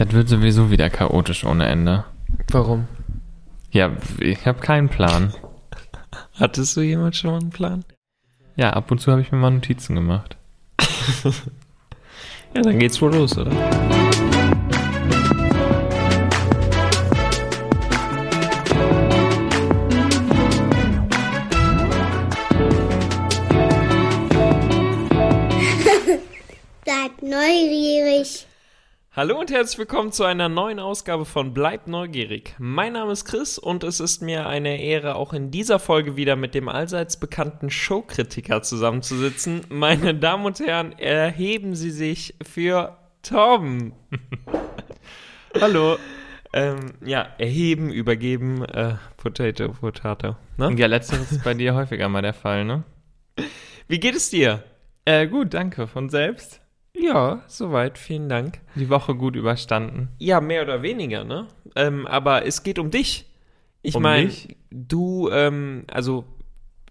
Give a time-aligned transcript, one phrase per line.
[0.00, 2.04] Das wird sowieso wieder chaotisch ohne Ende.
[2.50, 2.88] Warum?
[3.70, 5.34] Ja, ich habe keinen Plan.
[6.32, 7.84] Hattest du jemals schon mal einen Plan?
[8.56, 10.38] Ja, ab und zu habe ich mir mal Notizen gemacht.
[12.52, 13.52] Ja, dann geht's wohl los, oder?
[29.20, 32.54] Hallo und herzlich willkommen zu einer neuen Ausgabe von Bleibt neugierig.
[32.58, 36.36] Mein Name ist Chris und es ist mir eine Ehre, auch in dieser Folge wieder
[36.36, 39.60] mit dem allseits bekannten Showkritiker zusammenzusitzen.
[39.68, 43.92] Meine Damen und Herren, erheben Sie sich für Tom.
[45.60, 45.98] Hallo.
[46.54, 50.36] Ähm, ja, erheben, übergeben, äh, Potato, Potato.
[50.56, 50.74] Ne?
[50.78, 52.84] Ja, letzteres ist bei dir häufiger mal der Fall, ne?
[53.86, 54.64] Wie geht es dir?
[55.04, 55.86] Äh, gut, danke.
[55.86, 56.62] Von selbst?
[56.96, 58.60] Ja, soweit, vielen Dank.
[58.74, 60.08] Die Woche gut überstanden.
[60.18, 61.46] Ja, mehr oder weniger, ne?
[61.76, 63.26] Ähm, aber es geht um dich.
[63.82, 64.30] Ich Um meine,
[64.70, 66.24] du, ähm, also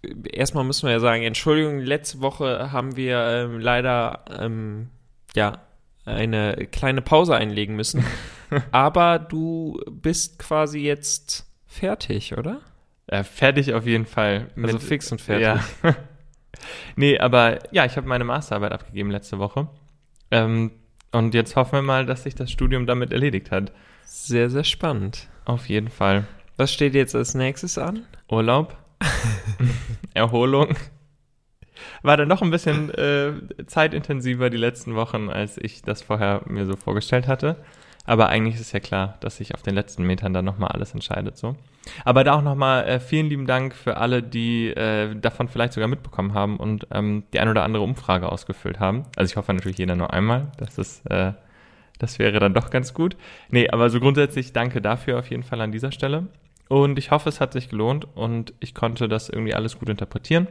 [0.02, 4.90] äh, erstmal müssen wir ja sagen, Entschuldigung, letzte Woche haben wir ähm, leider ähm,
[5.36, 5.62] ja
[6.06, 8.04] eine kleine Pause einlegen müssen.
[8.72, 12.62] aber du bist quasi jetzt fertig, oder?
[13.08, 14.48] Äh, fertig auf jeden Fall.
[14.62, 15.64] Also fix und fertig.
[15.84, 15.96] Ja.
[16.96, 19.68] nee, aber ja, ich habe meine Masterarbeit abgegeben letzte Woche.
[20.32, 20.72] Ähm,
[21.12, 23.72] und jetzt hoffen wir mal, dass sich das Studium damit erledigt hat.
[24.04, 25.28] Sehr, sehr spannend.
[25.46, 26.28] Auf jeden Fall.
[26.58, 28.06] Was steht jetzt als nächstes an?
[28.30, 28.78] Urlaub,
[30.14, 30.76] Erholung.
[32.02, 33.34] War dann noch ein bisschen äh,
[33.66, 37.56] zeitintensiver die letzten Wochen, als ich das vorher mir so vorgestellt hatte.
[38.06, 41.38] Aber eigentlich ist ja klar, dass sich auf den letzten Metern dann nochmal alles entscheidet
[41.38, 41.56] so.
[42.06, 45.88] Aber da auch nochmal äh, vielen lieben Dank für alle, die äh, davon vielleicht sogar
[45.88, 49.04] mitbekommen haben und ähm, die ein oder andere Umfrage ausgefüllt haben.
[49.16, 50.52] Also ich hoffe natürlich jeder nur einmal.
[50.58, 51.34] Das ist, äh,
[52.00, 53.16] das wäre dann doch ganz gut.
[53.50, 56.28] Nee, aber so grundsätzlich danke dafür auf jeden Fall an dieser Stelle.
[56.68, 60.48] Und ich hoffe, es hat sich gelohnt und ich konnte das irgendwie alles gut interpretieren.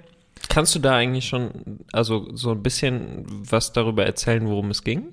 [0.48, 5.12] Kannst du da eigentlich schon, also so ein bisschen was darüber erzählen, worum es ging?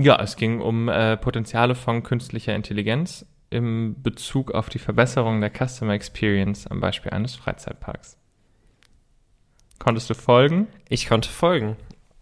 [0.00, 5.50] Ja, es ging um äh, Potenziale von künstlicher Intelligenz im Bezug auf die Verbesserung der
[5.50, 8.16] Customer Experience am Beispiel eines Freizeitparks.
[9.80, 10.68] Konntest du folgen?
[10.88, 11.76] Ich konnte folgen.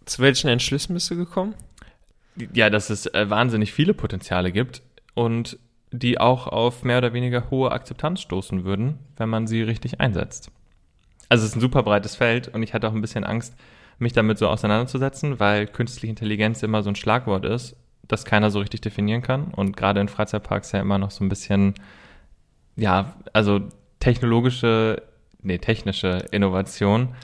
[0.05, 1.53] Zu welchen Entschlüssen bist du gekommen?
[2.53, 4.81] Ja, dass es äh, wahnsinnig viele Potenziale gibt
[5.13, 5.59] und
[5.91, 10.51] die auch auf mehr oder weniger hohe Akzeptanz stoßen würden, wenn man sie richtig einsetzt.
[11.29, 13.53] Also es ist ein super breites Feld und ich hatte auch ein bisschen Angst,
[13.99, 17.75] mich damit so auseinanderzusetzen, weil künstliche Intelligenz immer so ein Schlagwort ist,
[18.07, 21.29] das keiner so richtig definieren kann und gerade in Freizeitparks ja immer noch so ein
[21.29, 21.73] bisschen,
[22.75, 23.61] ja, also
[23.99, 25.01] technologische,
[25.41, 27.15] nee, technische Innovation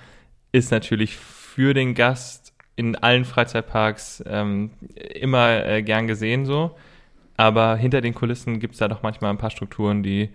[0.51, 6.75] ist natürlich für den Gast in allen Freizeitparks ähm, immer äh, gern gesehen so,
[7.37, 10.29] aber hinter den Kulissen gibt es da doch manchmal ein paar Strukturen, die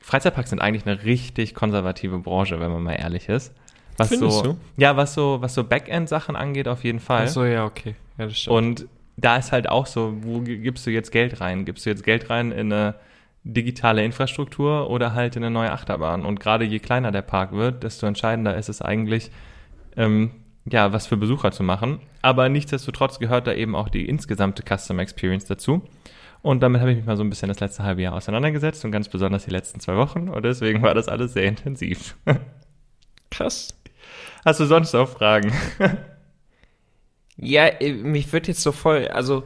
[0.00, 3.54] Freizeitparks sind eigentlich eine richtig konservative Branche, wenn man mal ehrlich ist.
[3.98, 4.56] Was Findest so, du?
[4.76, 7.24] Ja, was so, was so Backend-Sachen angeht, auf jeden Fall.
[7.24, 7.94] Ach so, ja, okay.
[8.18, 8.56] Ja, das stimmt.
[8.56, 8.86] Und
[9.16, 11.64] da ist halt auch so, wo gi- gibst du jetzt Geld rein?
[11.64, 12.94] Gibst du jetzt Geld rein in eine
[13.44, 16.24] digitale Infrastruktur oder halt in eine neue Achterbahn?
[16.26, 19.30] Und gerade je kleiner der Park wird, desto entscheidender ist es eigentlich,
[19.96, 20.32] ähm,
[20.66, 22.00] ja, was für Besucher zu machen.
[22.22, 25.82] Aber nichtsdestotrotz gehört da eben auch die insgesamte Customer Experience dazu.
[26.42, 28.92] Und damit habe ich mich mal so ein bisschen das letzte halbe Jahr auseinandergesetzt und
[28.92, 30.28] ganz besonders die letzten zwei Wochen.
[30.28, 32.16] Und deswegen war das alles sehr intensiv.
[33.30, 33.74] krass.
[34.46, 35.52] Hast du sonst noch Fragen?
[37.38, 39.42] Ja, äh, mich würde jetzt so voll, also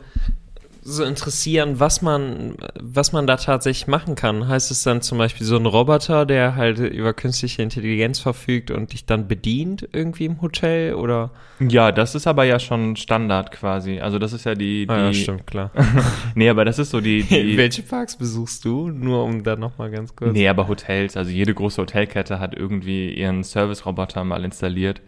[0.90, 4.48] so interessieren, was man, was man da tatsächlich machen kann.
[4.48, 8.92] Heißt es dann zum Beispiel so ein Roboter, der halt über künstliche Intelligenz verfügt und
[8.92, 11.30] dich dann bedient irgendwie im Hotel oder?
[11.60, 14.00] Ja, das ist aber ja schon Standard quasi.
[14.00, 15.70] Also das ist ja die, die Ah, ja, stimmt, klar.
[16.34, 18.88] Nee, aber das ist so die, die Welche Parks besuchst du?
[18.88, 20.32] Nur um da nochmal ganz kurz.
[20.32, 25.00] Nee, aber Hotels, also jede große Hotelkette hat irgendwie ihren Service-Roboter mal installiert,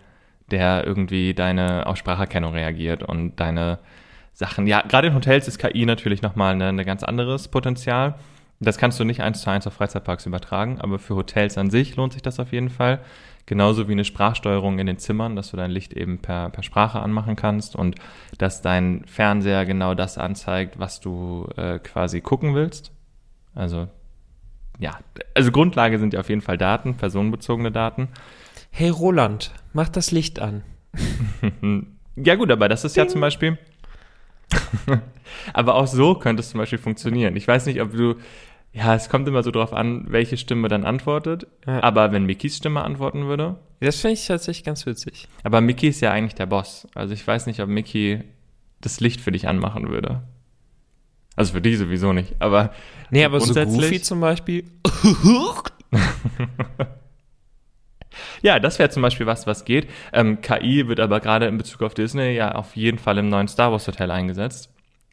[0.50, 3.78] der irgendwie deine auf Spracherkennung reagiert und deine
[4.32, 4.66] Sachen.
[4.66, 8.14] Ja, gerade in Hotels ist KI natürlich nochmal ein ne ganz anderes Potenzial.
[8.61, 11.96] Das kannst du nicht eins zu eins auf Freizeitparks übertragen, aber für Hotels an sich
[11.96, 13.00] lohnt sich das auf jeden Fall.
[13.44, 17.00] Genauso wie eine Sprachsteuerung in den Zimmern, dass du dein Licht eben per, per Sprache
[17.00, 17.96] anmachen kannst und
[18.38, 22.93] dass dein Fernseher genau das anzeigt, was du äh, quasi gucken willst.
[23.55, 23.88] Also
[24.78, 24.99] ja,
[25.35, 28.08] also Grundlage sind ja auf jeden Fall Daten, personenbezogene Daten.
[28.70, 30.62] Hey Roland, mach das Licht an.
[32.14, 33.56] Ja gut, aber das ist ja zum Beispiel,
[35.52, 37.37] aber auch so könnte es zum Beispiel funktionieren.
[37.37, 38.16] Ich weiß nicht, ob du,
[38.72, 41.46] ja, es kommt immer so drauf an, welche Stimme dann antwortet.
[41.66, 41.82] Ja.
[41.82, 45.28] Aber wenn Mickys Stimme antworten würde, Das finde ich tatsächlich ganz witzig.
[45.43, 46.87] aber Mickey ist ja eigentlich der Boss.
[46.94, 48.20] Also ich weiß nicht, ob Mickey
[48.81, 50.22] das Licht für dich anmachen würde.
[51.37, 52.72] Also für dich sowieso nicht, aber
[53.10, 54.64] Nee, aber so Goofy zum Beispiel.
[58.43, 59.89] Ja, das wäre zum Beispiel was, was geht.
[60.12, 63.49] Ähm, KI wird aber gerade in Bezug auf Disney ja auf jeden Fall im neuen
[63.49, 64.71] Star Wars Hotel eingesetzt.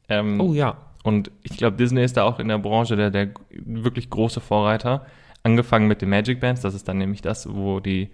[0.10, 0.78] Ähm, Oh ja.
[1.04, 5.06] Und ich glaube, Disney ist da auch in der Branche der, der wirklich große Vorreiter.
[5.44, 8.10] Angefangen mit den Magic Bands, das ist dann nämlich das, wo die,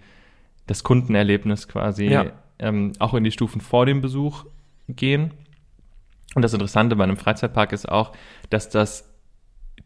[0.66, 2.26] das Kundenerlebnis quasi Ja.
[2.60, 4.44] ähm, auch in die Stufen vor dem Besuch
[4.88, 5.32] gehen.
[6.36, 8.12] Und das Interessante bei einem Freizeitpark ist auch,
[8.50, 9.12] dass das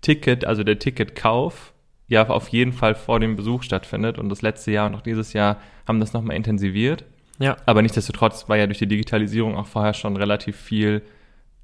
[0.03, 1.73] Ticket, also der Ticketkauf,
[2.11, 4.19] ja auf jeden Fall vor dem Besuch stattfindet.
[4.19, 7.05] Und das letzte Jahr und auch dieses Jahr haben das nochmal intensiviert.
[7.39, 7.57] Ja.
[7.65, 11.03] Aber nichtsdestotrotz war ja durch die Digitalisierung auch vorher schon relativ viel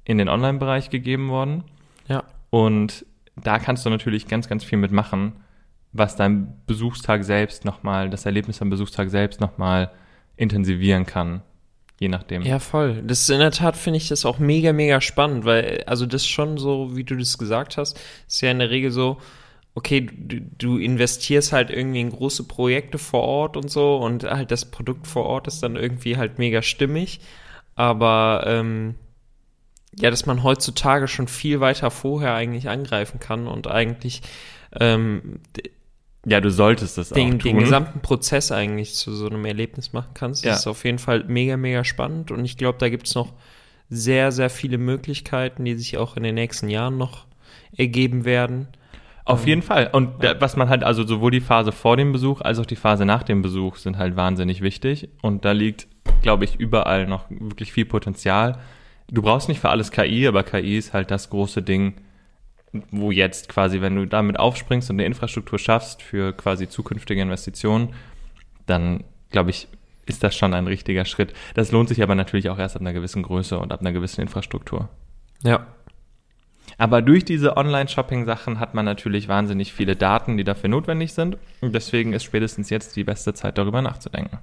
[0.05, 1.65] in den Online-Bereich gegeben worden.
[2.07, 2.23] Ja.
[2.49, 3.05] Und
[3.35, 5.33] da kannst du natürlich ganz, ganz viel mitmachen,
[5.91, 9.91] was dein Besuchstag selbst nochmal, das Erlebnis am Besuchstag selbst nochmal
[10.37, 11.41] intensivieren kann.
[11.99, 12.43] Je nachdem.
[12.43, 13.03] Ja, voll.
[13.05, 16.25] Das ist in der Tat finde ich das auch mega, mega spannend, weil, also das
[16.25, 19.17] schon so, wie du das gesagt hast, ist ja in der Regel so,
[19.77, 24.49] okay, du, du investierst halt irgendwie in große Projekte vor Ort und so und halt
[24.49, 27.19] das Produkt vor Ort ist dann irgendwie halt mega stimmig.
[27.75, 28.95] Aber ähm,
[29.95, 34.23] ja, dass man heutzutage schon viel weiter vorher eigentlich angreifen kann und eigentlich
[34.79, 35.41] ähm,
[36.25, 37.51] Ja, du solltest das den, auch tun.
[37.51, 40.43] den gesamten Prozess eigentlich zu so einem Erlebnis machen kannst.
[40.43, 40.53] Ja.
[40.53, 43.31] Das ist auf jeden Fall mega, mega spannend und ich glaube, da gibt es noch
[43.91, 47.27] sehr, sehr viele Möglichkeiten, die sich auch in den nächsten Jahren noch
[47.75, 48.69] ergeben werden.
[49.27, 49.89] Auf jeden Fall.
[49.91, 52.75] Und da- was man halt, also sowohl die Phase vor dem Besuch als auch die
[52.77, 55.09] Phase nach dem Besuch sind halt wahnsinnig wichtig.
[55.21, 55.87] Und da liegt,
[56.21, 58.57] glaube ich, überall noch wirklich viel Potenzial.
[59.09, 61.95] Du brauchst nicht für alles KI, aber KI ist halt das große Ding,
[62.91, 67.93] wo jetzt quasi, wenn du damit aufspringst und eine Infrastruktur schaffst für quasi zukünftige Investitionen,
[68.65, 69.67] dann, glaube ich,
[70.05, 71.33] ist das schon ein richtiger Schritt.
[71.53, 74.21] Das lohnt sich aber natürlich auch erst ab einer gewissen Größe und ab einer gewissen
[74.21, 74.87] Infrastruktur.
[75.43, 75.67] Ja.
[76.77, 81.37] Aber durch diese Online-Shopping-Sachen hat man natürlich wahnsinnig viele Daten, die dafür notwendig sind.
[81.61, 84.39] Und deswegen ist spätestens jetzt die beste Zeit, darüber nachzudenken.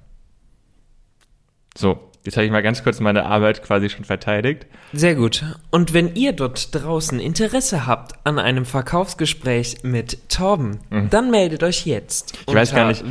[1.77, 4.65] So, jetzt habe ich mal ganz kurz meine Arbeit quasi schon verteidigt.
[4.93, 5.43] Sehr gut.
[5.71, 10.79] Und wenn ihr dort draußen Interesse habt an einem Verkaufsgespräch mit Torben,
[11.09, 12.37] dann meldet euch jetzt.
[12.47, 13.03] Ich weiß gar nicht-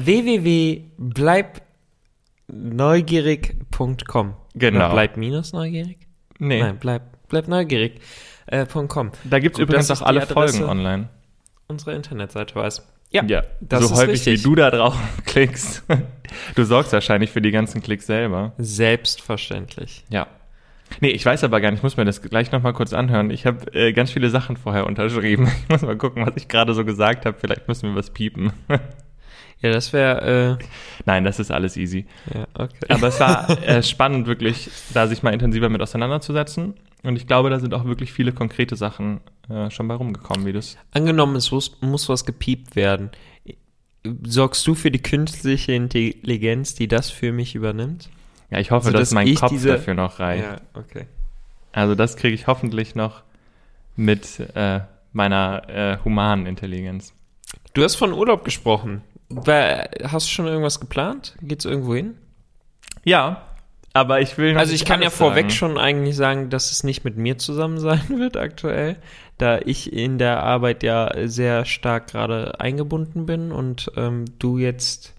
[3.04, 4.34] www.bleibneugierig.com.
[4.54, 4.78] Genau.
[4.78, 5.98] Oder Bleib minus neugierig?
[6.38, 8.00] Nee, Nein, bleib, bleib neugierig.
[8.46, 9.10] Äh, .com.
[9.24, 11.08] da gibt es übrigens auch alle Adresse- Folgen online.
[11.66, 12.86] Unsere Internetseite weiß.
[13.10, 14.40] Ja, Ja, das so ist häufig richtig.
[14.40, 15.84] wie du da drauf klickst.
[16.56, 18.52] Du sorgst wahrscheinlich für die ganzen Klicks selber.
[18.58, 20.04] Selbstverständlich.
[20.10, 20.26] Ja.
[21.00, 23.30] Nee, ich weiß aber gar nicht, ich muss mir das gleich nochmal kurz anhören.
[23.30, 25.50] Ich habe äh, ganz viele Sachen vorher unterschrieben.
[25.62, 27.36] Ich muss mal gucken, was ich gerade so gesagt habe.
[27.40, 28.52] Vielleicht müssen wir was piepen.
[29.60, 30.58] Ja, das wäre,
[31.06, 32.04] Nein, das ist alles easy.
[32.34, 32.74] äh, ja, okay.
[32.90, 36.74] Aber es war äh, spannend, wirklich, da sich mal intensiver mit auseinanderzusetzen.
[37.04, 40.52] Und ich glaube, da sind auch wirklich viele konkrete Sachen äh, schon bei rumgekommen, wie
[40.52, 40.76] das.
[40.92, 43.10] Angenommen, es muss, muss was gepiept werden.
[44.22, 48.10] Sorgst du für die künstliche Intelligenz, die das für mich übernimmt?
[48.50, 50.44] Ja, ich hoffe, Also, dass dass mein Kopf diese- dafür noch reicht.
[50.44, 51.06] Ja, okay.
[51.72, 53.22] Also das kriege ich hoffentlich noch
[53.96, 54.80] mit äh,
[55.12, 57.12] meiner äh, humanen Intelligenz.
[57.72, 59.02] Du hast von Urlaub gesprochen.
[59.46, 61.34] Hast du schon irgendwas geplant?
[61.42, 62.14] Geht's irgendwo hin?
[63.04, 63.42] Ja,
[63.94, 65.50] aber ich will Also ich kann ja vorweg sagen.
[65.50, 68.96] schon eigentlich sagen, dass es nicht mit mir zusammen sein wird aktuell,
[69.38, 75.14] da ich in der Arbeit ja sehr stark gerade eingebunden bin und ähm, du jetzt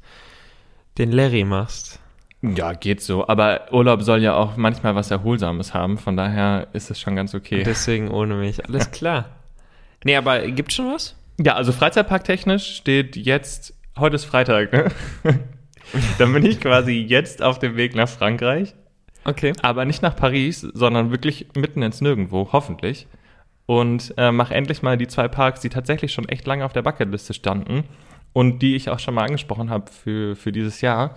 [0.98, 2.00] den Larry machst.
[2.42, 3.28] Ja, geht so.
[3.28, 5.98] Aber Urlaub soll ja auch manchmal was Erholsames haben.
[5.98, 7.64] Von daher ist es schon ganz okay.
[7.64, 8.64] Deswegen ohne mich.
[8.66, 9.30] Alles klar.
[10.04, 11.16] Nee, aber gibt's schon was?
[11.40, 14.92] Ja, also Freizeitparktechnisch steht jetzt, heute ist Freitag, ne?
[16.18, 18.74] Dann bin ich quasi jetzt auf dem Weg nach Frankreich,
[19.24, 19.54] Okay.
[19.62, 23.08] aber nicht nach Paris, sondern wirklich mitten ins Nirgendwo, hoffentlich.
[23.66, 26.84] Und äh, mache endlich mal die zwei Parks, die tatsächlich schon echt lange auf der
[26.84, 27.84] Bucketliste standen
[28.34, 31.16] und die ich auch schon mal angesprochen habe für, für dieses Jahr.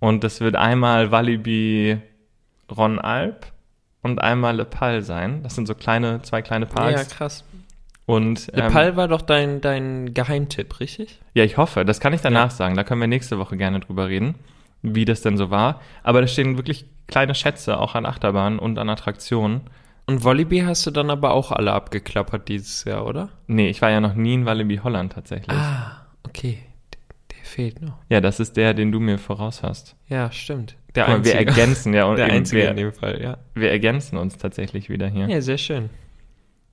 [0.00, 1.98] Und das wird einmal Walibi
[2.76, 3.46] Ron Alp
[4.02, 5.42] und einmal Le Pal sein.
[5.44, 7.08] Das sind so kleine, zwei kleine Ja, Parks.
[7.10, 7.44] krass.
[8.06, 11.20] Und ähm, Pal war doch dein, dein Geheimtipp, richtig?
[11.34, 11.84] Ja, ich hoffe.
[11.84, 12.50] Das kann ich danach Ja.
[12.50, 12.74] sagen.
[12.76, 14.34] Da können wir nächste Woche gerne drüber reden,
[14.82, 15.80] wie das denn so war.
[16.02, 19.62] Aber da stehen wirklich kleine Schätze auch an Achterbahnen und an Attraktionen.
[20.06, 23.30] Und Walibi hast du dann aber auch alle abgeklappert dieses Jahr, oder?
[23.46, 25.56] Nee, ich war ja noch nie in Walibi Holland tatsächlich.
[25.56, 26.58] Ah, okay.
[27.30, 27.96] Der fehlt noch.
[28.10, 29.96] Ja, das ist der, den du mir voraus hast.
[30.10, 30.76] Ja, stimmt.
[30.94, 31.50] Der Guck mal, wir einzige.
[31.60, 33.38] ergänzen ja und Der einzige in wir, dem Fall, ja.
[33.54, 35.26] wir ergänzen uns tatsächlich wieder hier.
[35.26, 35.88] Ja, sehr schön.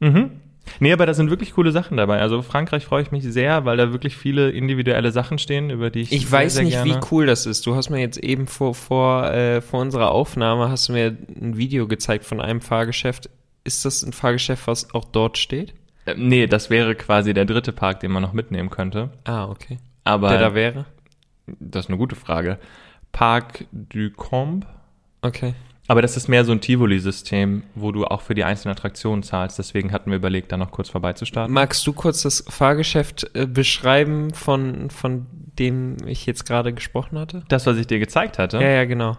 [0.02, 0.32] Mhm.
[0.80, 2.20] Nee, aber da sind wirklich coole Sachen dabei.
[2.22, 6.02] Also Frankreich freue ich mich sehr, weil da wirklich viele individuelle Sachen stehen, über die
[6.02, 7.66] ich Ich sehr, weiß sehr nicht, gerne wie cool das ist.
[7.66, 11.58] Du hast mir jetzt eben vor, vor, äh, vor unserer Aufnahme hast du mir ein
[11.58, 13.30] Video gezeigt von einem Fahrgeschäft.
[13.64, 15.74] ist das ein Fahrgeschäft, was auch dort steht?
[16.06, 19.12] Äh, nee, das wäre quasi der dritte Park, den man noch mitnehmen könnte.
[19.24, 19.78] Ah, okay.
[20.04, 20.86] Aber Der da wäre?
[21.60, 22.58] das ist eine gute Frage.
[23.12, 24.66] Parc du Combe.
[25.22, 25.54] Okay.
[25.92, 29.60] Aber das ist mehr so ein Tivoli-System, wo du auch für die einzelnen Attraktionen zahlst.
[29.60, 31.54] Deswegen hatten wir überlegt, da noch kurz vorbeizustarten.
[31.54, 35.26] Magst du kurz das Fahrgeschäft äh, beschreiben, von, von
[35.60, 37.44] dem ich jetzt gerade gesprochen hatte?
[37.50, 38.62] Das, was ich dir gezeigt hatte?
[38.62, 39.18] Ja, ja, genau.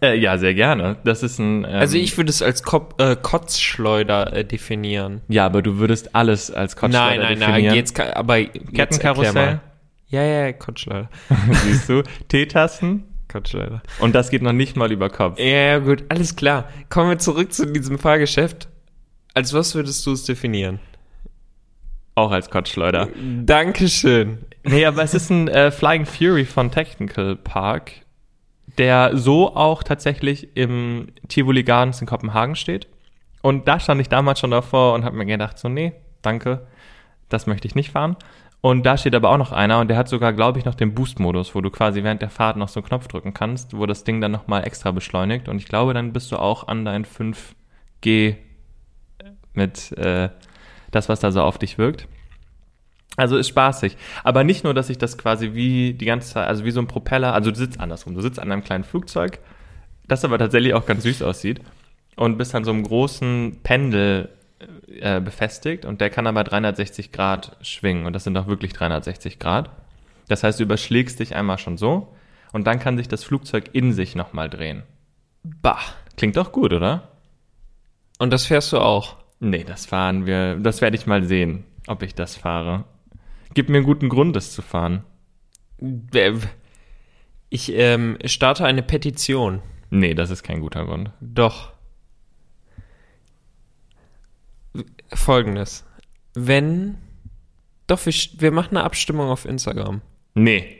[0.00, 0.98] Äh, ja sehr gerne.
[1.02, 1.64] Das ist ein.
[1.64, 5.22] Ähm, Also ich würde es als Kop äh, Kotzschleuder äh, definieren.
[5.26, 7.64] Ja, aber du würdest alles als Kotzschleuder nein, nein, definieren.
[7.64, 9.58] nein, jetzt aber Kettenkarussell,
[10.06, 11.10] ja, ja, Kotzschleuder.
[11.64, 13.82] siehst du, Teetassen Kotzschleuder.
[14.00, 15.38] und das geht noch nicht mal über Kopf.
[15.38, 16.68] Ja, gut, alles klar.
[16.88, 18.68] Kommen wir zurück zu diesem Fahrgeschäft.
[19.34, 20.80] Als was würdest du es definieren?
[22.14, 23.08] Auch als Kotzschleuder.
[23.44, 24.38] Dankeschön.
[24.64, 27.92] Nee, aber es ist ein äh, Flying Fury von Technical Park,
[28.76, 32.88] der so auch tatsächlich im Tivoli Gardens in Kopenhagen steht.
[33.40, 35.92] Und da stand ich damals schon davor und habe mir gedacht, so, nee,
[36.22, 36.66] danke,
[37.28, 38.16] das möchte ich nicht fahren.
[38.60, 40.92] Und da steht aber auch noch einer und der hat sogar, glaube ich, noch den
[40.94, 44.02] Boost-Modus, wo du quasi während der Fahrt noch so einen Knopf drücken kannst, wo das
[44.02, 45.48] Ding dann nochmal extra beschleunigt.
[45.48, 48.36] Und ich glaube, dann bist du auch an dein 5G
[49.52, 50.30] mit äh,
[50.90, 52.08] das, was da so auf dich wirkt.
[53.16, 53.96] Also ist spaßig.
[54.24, 56.86] Aber nicht nur, dass ich das quasi wie die ganze Zeit, also wie so ein
[56.86, 59.40] Propeller, also du sitzt andersrum, du sitzt an einem kleinen Flugzeug,
[60.06, 61.60] das aber tatsächlich auch ganz süß aussieht
[62.16, 64.30] und bist an so einem großen Pendel
[65.00, 69.38] äh, befestigt und der kann aber 360 Grad schwingen und das sind auch wirklich 360
[69.38, 69.70] Grad.
[70.28, 72.14] Das heißt, du überschlägst dich einmal schon so
[72.52, 74.82] und dann kann sich das Flugzeug in sich nochmal drehen.
[75.42, 75.80] Bah.
[76.16, 77.12] Klingt doch gut, oder?
[78.18, 79.16] Und das fährst du auch.
[79.38, 82.84] Nee, das fahren wir, das werde ich mal sehen, ob ich das fahre.
[83.54, 85.04] Gib mir einen guten Grund, das zu fahren.
[86.12, 86.32] Äh,
[87.50, 89.62] Ich ähm, starte eine Petition.
[89.90, 91.12] Nee, das ist kein guter Grund.
[91.20, 91.72] Doch.
[95.12, 95.84] Folgendes.
[96.34, 96.98] Wenn.
[97.86, 100.02] Doch, wir, wir machen eine Abstimmung auf Instagram.
[100.34, 100.76] Nee.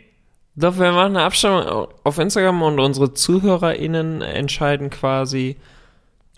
[0.57, 5.57] Doch, wir machen eine Abstimmung auf Instagram und unsere ZuhörerInnen entscheiden quasi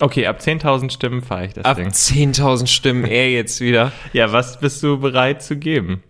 [0.00, 1.88] Okay, ab 10.000 Stimmen fahre ich das ab Ding.
[1.88, 3.92] 10.000 Stimmen er jetzt wieder.
[4.12, 6.02] Ja, was bist du bereit zu geben?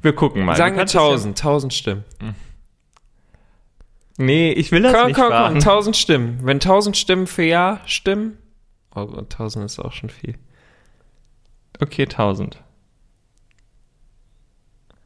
[0.00, 0.56] Wir gucken mal.
[0.56, 2.04] Sagen wir kannst es 1000, 1000 Stimmen.
[4.16, 5.54] Nee, ich will das Komm, nicht komm, komm, fahren.
[5.56, 6.38] 1000 Stimmen.
[6.42, 8.38] Wenn 1000 Stimmen für Ja stimmen.
[8.94, 10.36] Oh, 1000 ist auch schon viel.
[11.80, 12.62] Okay, 1000.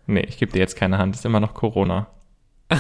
[0.07, 1.15] Nee, ich gebe dir jetzt keine Hand.
[1.15, 2.09] Ist immer noch Corona.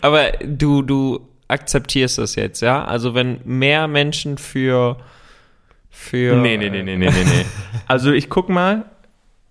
[0.00, 2.84] Aber du, du akzeptierst das jetzt, ja?
[2.84, 4.98] Also wenn mehr Menschen für
[5.90, 7.44] für Nee, nee, nee, nee, nee, nee, nee.
[7.86, 8.84] Also ich guck mal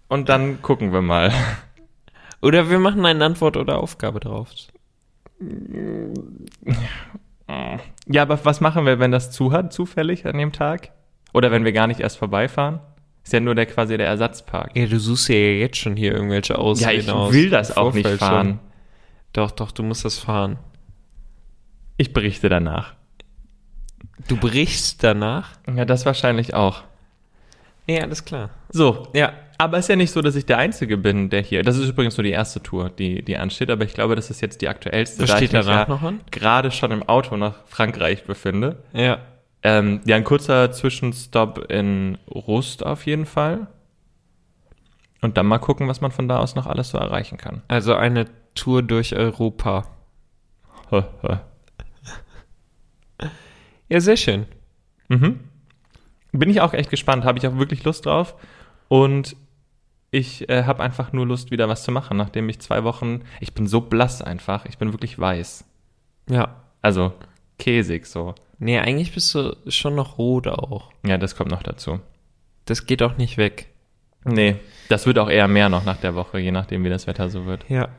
[0.08, 1.34] und dann gucken wir mal.
[2.42, 4.50] Oder wir machen eine Antwort oder Aufgabe drauf.
[8.08, 10.92] Ja, aber was machen wir, wenn das zu hat, zufällig an dem Tag?
[11.34, 12.80] Oder wenn wir gar nicht erst vorbeifahren?
[13.24, 14.76] Ist ja nur der quasi der Ersatzpark.
[14.76, 17.34] Ja, du suchst ja jetzt schon hier irgendwelche Ja, Ausreden ich aus.
[17.34, 18.48] will das auch nicht fahren.
[18.48, 18.60] schon.
[19.34, 20.58] Doch, doch, du musst das fahren.
[21.98, 22.94] Ich berichte danach.
[24.28, 25.52] Du brichst danach?
[25.74, 26.84] Ja, das wahrscheinlich auch.
[27.86, 28.50] Ja, alles klar.
[28.70, 31.64] So, Ja, aber es ist ja nicht so, dass ich der Einzige bin, der hier.
[31.64, 34.42] Das ist übrigens nur die erste Tour, die, die ansteht, aber ich glaube, das ist
[34.42, 35.24] jetzt die aktuellste.
[35.24, 36.20] Was da steht ich mich danach ja noch an?
[36.32, 38.84] Gerade schon im Auto nach Frankreich befinde.
[38.94, 39.20] ja.
[39.64, 43.66] Ähm, ja, ein kurzer Zwischenstopp in Rust auf jeden Fall.
[45.22, 47.64] Und dann mal gucken, was man von da aus noch alles so erreichen kann.
[47.68, 49.88] Also eine Tour durch Europa.
[53.90, 54.46] Ja, sehr schön.
[55.08, 55.40] Mhm.
[56.34, 58.36] Bin ich auch echt gespannt, habe ich auch wirklich Lust drauf.
[58.90, 59.36] Und
[60.12, 63.54] ich äh, habe einfach nur Lust, wieder was zu machen, nachdem ich zwei Wochen, ich
[63.54, 65.66] bin so blass einfach, ich bin wirklich weiß.
[66.30, 66.56] Ja.
[66.82, 67.14] Also
[67.60, 68.36] käsig so.
[68.60, 70.92] Nee, eigentlich bist du schon noch rot auch.
[71.06, 72.00] Ja, das kommt noch dazu.
[72.66, 73.68] Das geht auch nicht weg.
[74.24, 74.58] Nee,
[74.90, 77.46] das wird auch eher mehr noch nach der Woche, je nachdem, wie das Wetter so
[77.46, 77.66] wird.
[77.70, 77.90] Ja.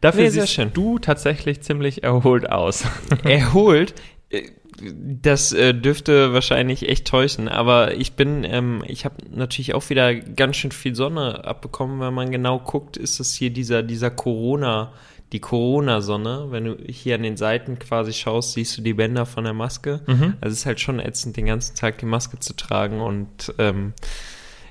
[0.00, 2.84] Dafür Nee, siehst du tatsächlich ziemlich erholt aus.
[3.24, 3.94] Erholt.
[4.82, 10.14] Das äh, dürfte wahrscheinlich echt täuschen, aber ich bin, ähm, ich habe natürlich auch wieder
[10.14, 12.00] ganz schön viel Sonne abbekommen.
[12.00, 14.92] Wenn man genau guckt, ist das hier dieser, dieser Corona,
[15.32, 16.46] die Corona-Sonne.
[16.50, 20.00] Wenn du hier an den Seiten quasi schaust, siehst du die Bänder von der Maske.
[20.06, 20.34] Mhm.
[20.40, 23.92] Also es ist halt schon ätzend, den ganzen Tag die Maske zu tragen und ähm,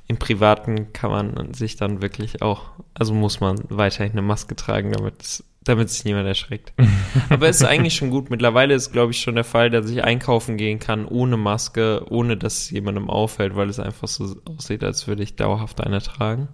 [0.08, 4.92] im Privaten kann man sich dann wirklich auch, also muss man weiterhin eine Maske tragen,
[4.92, 6.74] damit es damit sich niemand erschreckt.
[7.30, 8.30] Aber es ist eigentlich schon gut.
[8.30, 12.36] Mittlerweile ist, glaube ich, schon der Fall, dass ich einkaufen gehen kann ohne Maske, ohne
[12.38, 16.50] dass es jemandem auffällt, weil es einfach so aussieht, als würde ich dauerhaft eine tragen.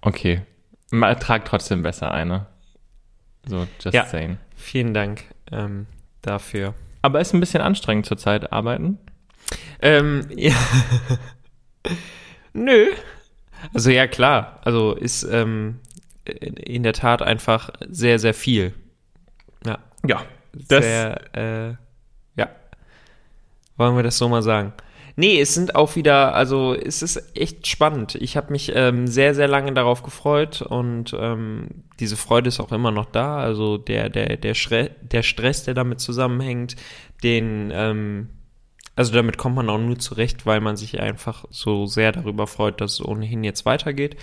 [0.00, 0.42] Okay.
[0.90, 2.46] Mal trag trotzdem besser eine.
[3.46, 4.06] So, just Ja.
[4.06, 4.38] saying.
[4.56, 5.24] Vielen Dank.
[5.52, 5.86] Ähm,
[6.22, 6.74] dafür.
[7.02, 8.98] Aber ist ein bisschen anstrengend zurzeit arbeiten.
[9.82, 10.54] Ähm, ja.
[12.52, 12.86] Nö.
[13.74, 14.60] Also ja, klar.
[14.64, 15.80] Also ist ähm,
[16.30, 18.74] in der Tat einfach sehr, sehr viel.
[19.64, 19.78] Ja.
[20.06, 20.22] Ja.
[20.68, 21.74] sehr, äh,
[22.36, 22.48] ja.
[23.76, 24.72] Wollen wir das so mal sagen?
[25.16, 28.14] Nee, es sind auch wieder, also es ist echt spannend.
[28.14, 31.68] Ich habe mich ähm, sehr, sehr lange darauf gefreut und ähm,
[31.98, 33.38] diese Freude ist auch immer noch da.
[33.38, 36.76] Also der, der, der, Schre der Stress, der damit zusammenhängt,
[37.22, 38.30] den, ähm,
[38.96, 42.80] also damit kommt man auch nur zurecht, weil man sich einfach so sehr darüber freut,
[42.80, 44.16] dass es ohnehin jetzt weitergeht.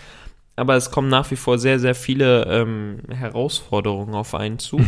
[0.58, 4.82] Aber es kommen nach wie vor sehr, sehr viele ähm, Herausforderungen auf einen zu.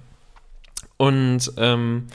[0.98, 2.08] Und ähm,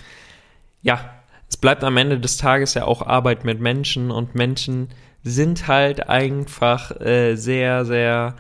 [0.82, 1.18] ja,
[1.50, 4.90] es bleibt am Ende des Tages ja auch Arbeit mit Menschen und Menschen
[5.24, 8.36] sind halt einfach äh, sehr, sehr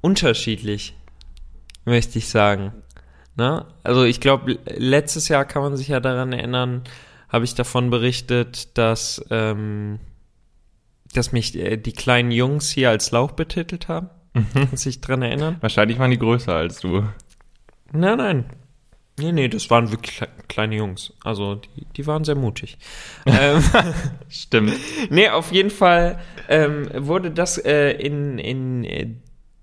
[0.00, 0.96] unterschiedlich,
[1.84, 2.72] möchte ich sagen.
[3.36, 3.66] Ne?
[3.82, 6.82] Also ich glaube, letztes Jahr kann man sich ja daran erinnern,
[7.28, 9.98] habe ich davon berichtet, dass, ähm,
[11.16, 14.10] dass mich äh, die kleinen Jungs hier als Lauch betitelt haben.
[14.52, 15.56] Kannst du dich dran erinnern?
[15.60, 17.04] Wahrscheinlich waren die größer als du.
[17.92, 18.44] Nein, nein.
[19.18, 21.12] Nee, nee, das waren wirklich kle kleine Jungs.
[21.22, 22.78] Also die, die waren sehr mutig.
[23.26, 23.62] ähm,
[24.28, 24.74] Stimmt.
[25.10, 26.18] nee, auf jeden Fall
[26.48, 29.10] ähm, wurde das äh, in, in, äh,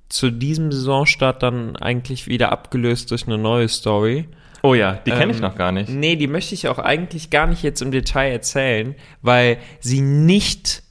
[0.08, 4.28] zu diesem Saisonstart dann eigentlich wieder abgelöst durch eine neue Story.
[4.64, 5.90] Oh ja, die kenne ich Ähm, noch gar nicht.
[5.90, 10.84] Nee, die möchte ich auch eigentlich gar nicht jetzt im Detail erzählen, weil sie nicht,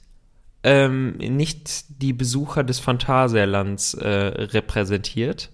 [0.63, 5.49] ähm, nicht die Besucher des Phantasialands äh, repräsentiert.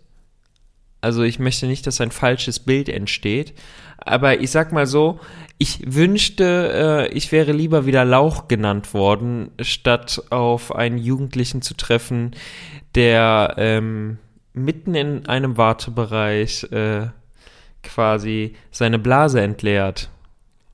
[1.01, 3.53] Also ich möchte nicht, dass ein falsches Bild entsteht.
[3.97, 5.19] Aber ich sag mal so,
[5.57, 11.75] ich wünschte, äh, ich wäre lieber wieder Lauch genannt worden, statt auf einen Jugendlichen zu
[11.75, 12.35] treffen,
[12.95, 14.17] der ähm,
[14.53, 17.07] mitten in einem Wartebereich äh,
[17.83, 20.09] quasi seine Blase entleert.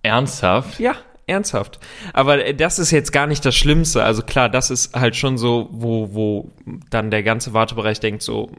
[0.01, 0.79] Ernsthaft?
[0.79, 0.95] Ja,
[1.27, 1.79] ernsthaft.
[2.13, 4.03] Aber äh, das ist jetzt gar nicht das Schlimmste.
[4.03, 6.51] Also klar, das ist halt schon so, wo, wo
[6.89, 8.51] dann der ganze Wartebereich denkt so,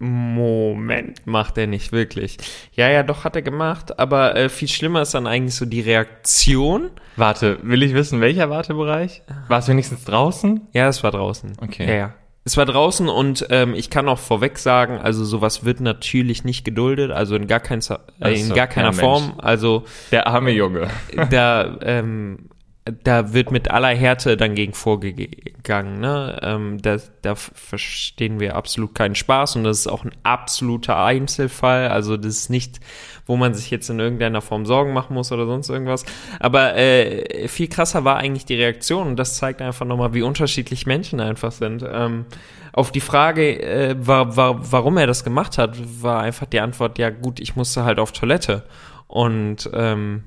[0.00, 2.36] Moment, macht er nicht wirklich.
[2.72, 5.80] Ja, ja, doch hat er gemacht, aber äh, viel schlimmer ist dann eigentlich so die
[5.80, 6.90] Reaktion.
[7.16, 9.22] Warte, will ich wissen, welcher Wartebereich?
[9.48, 10.68] War es wenigstens draußen?
[10.72, 11.54] Ja, es war draußen.
[11.60, 11.88] Okay.
[11.88, 12.14] Ja, ja.
[12.48, 16.64] Es war draußen und ähm, ich kann auch vorweg sagen, also sowas wird natürlich nicht
[16.64, 17.80] geduldet, also in gar, kein,
[18.20, 19.00] äh, in so, gar keiner Mensch.
[19.00, 19.34] Form.
[19.36, 20.88] Also Der arme Junge.
[21.28, 22.48] da, ähm,
[23.04, 26.00] da wird mit aller Härte dann gegen vorgegangen.
[26.00, 26.38] Ne?
[26.42, 31.88] Ähm, da, da verstehen wir absolut keinen Spaß und das ist auch ein absoluter Einzelfall.
[31.88, 32.80] Also das ist nicht,
[33.26, 36.04] wo man sich jetzt in irgendeiner Form Sorgen machen muss oder sonst irgendwas.
[36.40, 40.86] Aber äh, viel krasser war eigentlich die Reaktion und das zeigt einfach nochmal, wie unterschiedlich
[40.86, 41.84] Menschen einfach sind.
[41.90, 42.26] Ähm,
[42.72, 46.98] auf die Frage, äh, war, war, warum er das gemacht hat, war einfach die Antwort,
[46.98, 48.64] ja gut, ich musste halt auf Toilette.
[49.08, 50.24] Und ähm,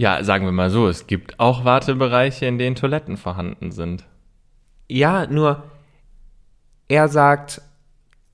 [0.00, 4.06] Ja, sagen wir mal so, es gibt auch Wartebereiche, in denen Toiletten vorhanden sind.
[4.88, 5.62] Ja, nur
[6.88, 7.60] er sagt,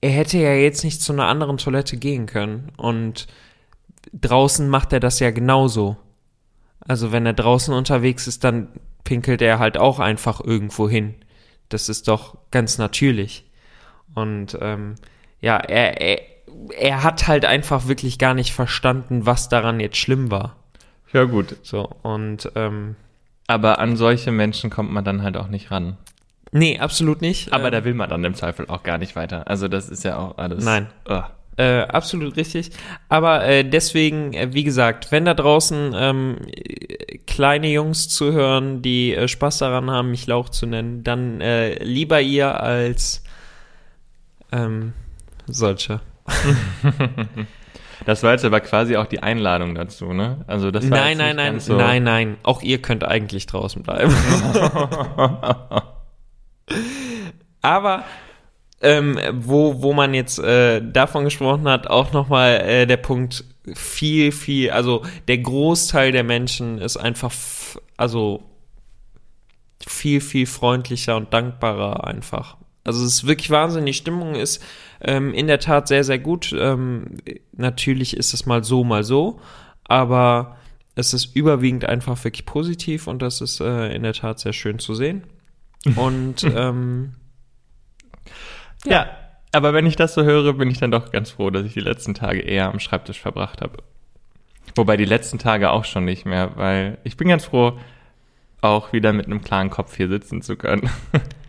[0.01, 2.71] er hätte ja jetzt nicht zu einer anderen Toilette gehen können.
[2.77, 3.27] Und
[4.13, 5.97] draußen macht er das ja genauso.
[6.79, 8.69] Also wenn er draußen unterwegs ist, dann
[9.03, 11.17] pinkelt er halt auch einfach irgendwo hin.
[11.69, 13.45] Das ist doch ganz natürlich.
[14.15, 14.95] Und ähm,
[15.41, 16.21] ja, er, er,
[16.79, 20.55] er hat halt einfach wirklich gar nicht verstanden, was daran jetzt schlimm war.
[21.17, 21.57] Ja, gut.
[21.63, 22.95] So, und ähm,
[23.47, 25.97] Aber an solche Menschen kommt man dann halt auch nicht ran.
[26.53, 27.55] nee, absolut nicht.
[27.55, 29.49] Aber Ähm, da will man dann im Zweifel auch gar nicht weiter.
[29.49, 30.63] Also das ist ja auch alles.
[30.63, 30.89] Nein.
[31.09, 31.25] Ugh.
[31.57, 32.71] Äh, absolut richtig.
[33.09, 39.15] Aber äh, deswegen, äh, wie gesagt, wenn da draußen ähm, äh, kleine Jungs zuhören, die
[39.15, 43.25] äh, Spaß daran haben, mich Lauch zu nennen, dann äh, lieber ihr als
[44.53, 44.93] ähm,
[45.47, 46.03] solche.
[48.07, 50.45] Das war jetzt aber quasi auch die Einladung dazu, ne?
[50.47, 52.37] Also das war Nein, jetzt nein, nein, so nein, nein.
[52.45, 54.15] Auch ihr könnt eigentlich draußen bleiben.
[57.63, 58.05] Aber
[58.81, 64.31] ähm, wo, wo man jetzt äh, davon gesprochen hat, auch nochmal äh, der Punkt viel,
[64.31, 67.33] viel, also der Großteil der Menschen ist einfach,
[67.97, 68.45] also
[69.85, 72.57] viel, viel freundlicher und dankbarer einfach.
[72.85, 73.85] Also es ist wirklich Wahnsinn.
[73.85, 74.63] Die Stimmung ist
[75.07, 76.55] ähm, in der Tat sehr, sehr gut.
[76.59, 77.17] Ähm,
[77.53, 79.41] natürlich ist es mal so, mal so,
[79.85, 80.57] aber
[80.97, 84.79] es ist überwiegend einfach wirklich positiv und das ist äh, in der Tat sehr schön
[84.79, 85.23] zu sehen.
[85.95, 87.13] Und ähm,
[88.85, 89.11] Ja,
[89.53, 91.81] aber wenn ich das so höre, bin ich dann doch ganz froh, dass ich die
[91.81, 93.77] letzten Tage eher am Schreibtisch verbracht habe.
[94.75, 97.79] Wobei die letzten Tage auch schon nicht mehr, weil ich bin ganz froh,
[98.61, 100.91] auch wieder mit einem klaren Kopf hier sitzen zu können.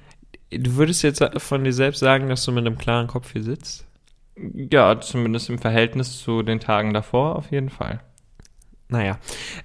[0.51, 3.85] du würdest jetzt von dir selbst sagen, dass du mit einem klaren Kopf hier sitzt?
[4.35, 8.01] Ja, zumindest im Verhältnis zu den Tagen davor auf jeden Fall.
[8.89, 9.17] Naja.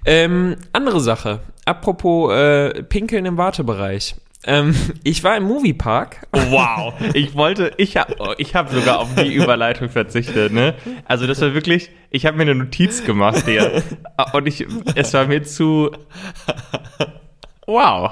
[0.05, 1.41] Ähm, andere Sache.
[1.65, 4.15] Apropos äh, Pinkeln im Wartebereich.
[4.45, 6.27] Ähm, ich war im Moviepark.
[6.33, 6.93] Oh, wow.
[7.13, 10.75] Ich wollte, ich habe ich hab sogar auf die Überleitung verzichtet, ne?
[11.05, 13.83] Also das war wirklich, ich habe mir eine Notiz gemacht hier.
[14.33, 14.65] Und ich,
[14.95, 15.91] es war mir zu,
[17.65, 18.11] wow.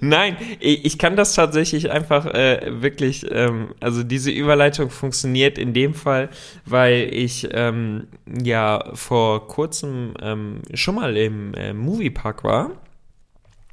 [0.00, 5.94] Nein, ich, kann das tatsächlich einfach äh, wirklich, ähm, also diese Überleitung funktioniert in dem
[5.94, 6.28] Fall,
[6.64, 12.70] weil ich ähm, ja vor kurzem ähm, schon mal im äh, Moviepark war.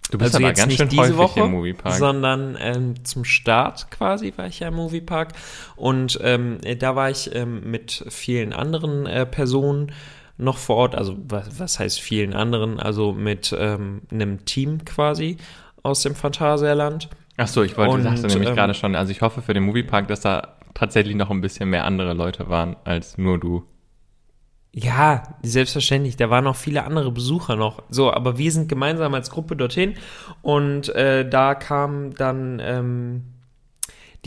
[0.10, 1.96] Du bist also aber jetzt ganz nicht schön diese Woche, im Moviepark.
[1.96, 5.34] sondern ähm, zum Start quasi war ich ja im Moviepark
[5.76, 9.92] und ähm, da war ich ähm, mit vielen anderen äh, Personen
[10.38, 15.38] noch vor Ort, also was, was heißt vielen anderen, also mit ähm, einem Team quasi
[15.84, 17.10] aus dem Phantasialand.
[17.38, 19.54] Ach so, ich wollte, Und, du sagst nämlich ähm, gerade schon, also ich hoffe für
[19.54, 23.64] den Moviepark, dass da tatsächlich noch ein bisschen mehr andere Leute waren als nur du.
[24.74, 26.18] Ja, selbstverständlich.
[26.18, 27.82] Da waren noch viele andere Besucher noch.
[27.90, 29.96] So, aber wir sind gemeinsam als Gruppe dorthin
[30.44, 33.24] und äh, da kam dann ähm,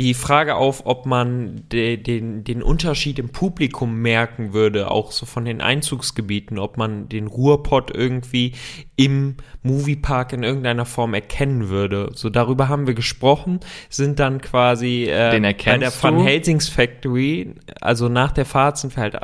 [0.00, 5.26] die Frage auf, ob man de, den, den Unterschied im Publikum merken würde, auch so
[5.26, 8.54] von den Einzugsgebieten, ob man den Ruhrpott irgendwie
[8.96, 12.12] im Moviepark in irgendeiner Form erkennen würde.
[12.14, 13.60] So darüber haben wir gesprochen,
[13.90, 16.20] sind dann quasi äh, bei der Van?
[16.20, 19.18] Helsings Factory, also nach der Fahrt sind wir halt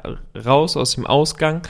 [0.44, 1.62] raus aus dem Ausgang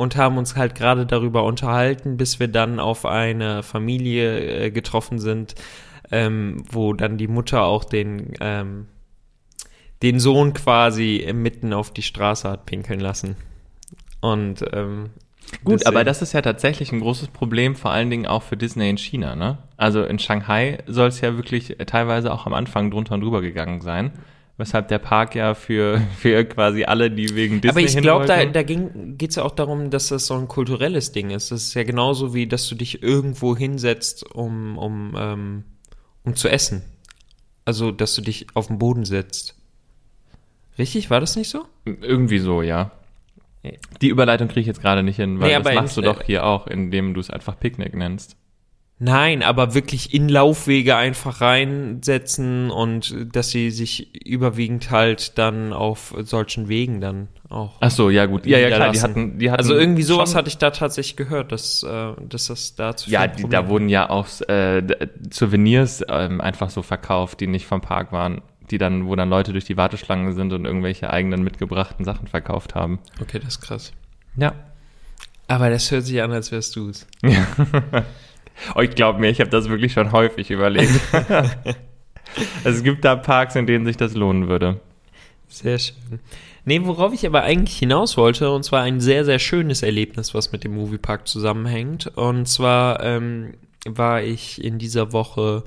[0.00, 5.18] und haben uns halt gerade darüber unterhalten, bis wir dann auf eine Familie äh, getroffen
[5.18, 5.54] sind,
[6.10, 8.86] ähm, wo dann die Mutter auch den, ähm,
[10.02, 13.36] den Sohn quasi mitten auf die Straße hat pinkeln lassen.
[14.20, 15.10] Und ähm,
[15.64, 18.56] Gut, deswegen- aber das ist ja tatsächlich ein großes Problem, vor allen Dingen auch für
[18.56, 19.58] Disney in China, ne?
[19.76, 23.80] Also in Shanghai soll es ja wirklich teilweise auch am Anfang drunter und drüber gegangen
[23.80, 24.12] sein,
[24.60, 28.44] weshalb der Park ja für, für quasi alle, die wegen Disney Aber ich glaube, da,
[28.44, 31.50] da geht es ja auch darum, dass das so ein kulturelles Ding ist.
[31.50, 35.64] Das ist ja genauso wie, dass du dich irgendwo hinsetzt, um, um, ähm,
[36.24, 36.82] um zu essen.
[37.64, 39.56] Also, dass du dich auf den Boden setzt.
[40.78, 41.10] Richtig?
[41.10, 41.64] War das nicht so?
[41.84, 42.92] Irgendwie so, ja.
[44.00, 46.22] Die Überleitung kriege ich jetzt gerade nicht hin, weil Nee, das machst in- du doch
[46.22, 48.36] hier auch, indem du es einfach Picknick nennst.
[49.02, 56.14] Nein, aber wirklich in Laufwege einfach reinsetzen und dass sie sich überwiegend halt dann auf
[56.20, 57.78] solchen Wegen dann auch.
[57.80, 58.44] Ach so, ja gut.
[58.44, 61.50] Ja, ja, klar, die hatten, die hatten also irgendwie sowas hatte ich da tatsächlich gehört,
[61.50, 64.82] dass, äh, dass das da zu Ja, die, da wurden ja auch äh,
[65.32, 69.52] Souvenirs ähm, einfach so verkauft, die nicht vom Park waren, die dann, wo dann Leute
[69.52, 72.98] durch die Warteschlangen sind und irgendwelche eigenen mitgebrachten Sachen verkauft haben.
[73.18, 73.92] Okay, das ist krass.
[74.36, 74.52] Ja.
[75.48, 77.06] Aber das hört sich an, als wärst du es.
[78.74, 80.92] Oh, ich glaube mir, ich habe das wirklich schon häufig überlegt.
[81.12, 81.50] also
[82.64, 84.80] es gibt da Parks, in denen sich das lohnen würde.
[85.48, 86.20] Sehr schön.
[86.64, 90.52] Nee, worauf ich aber eigentlich hinaus wollte, und zwar ein sehr, sehr schönes Erlebnis, was
[90.52, 92.06] mit dem Moviepark zusammenhängt.
[92.16, 93.54] Und zwar ähm,
[93.86, 95.64] war ich in dieser Woche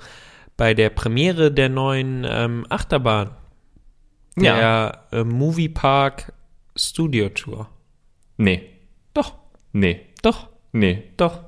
[0.56, 3.32] bei der Premiere der neuen ähm, Achterbahn.
[4.36, 6.34] Der äh, Moviepark
[6.76, 7.70] Studio Tour.
[8.38, 8.64] Nee,
[9.14, 9.36] Doch,
[9.74, 11.04] nee, doch, nee.
[11.18, 11.40] doch.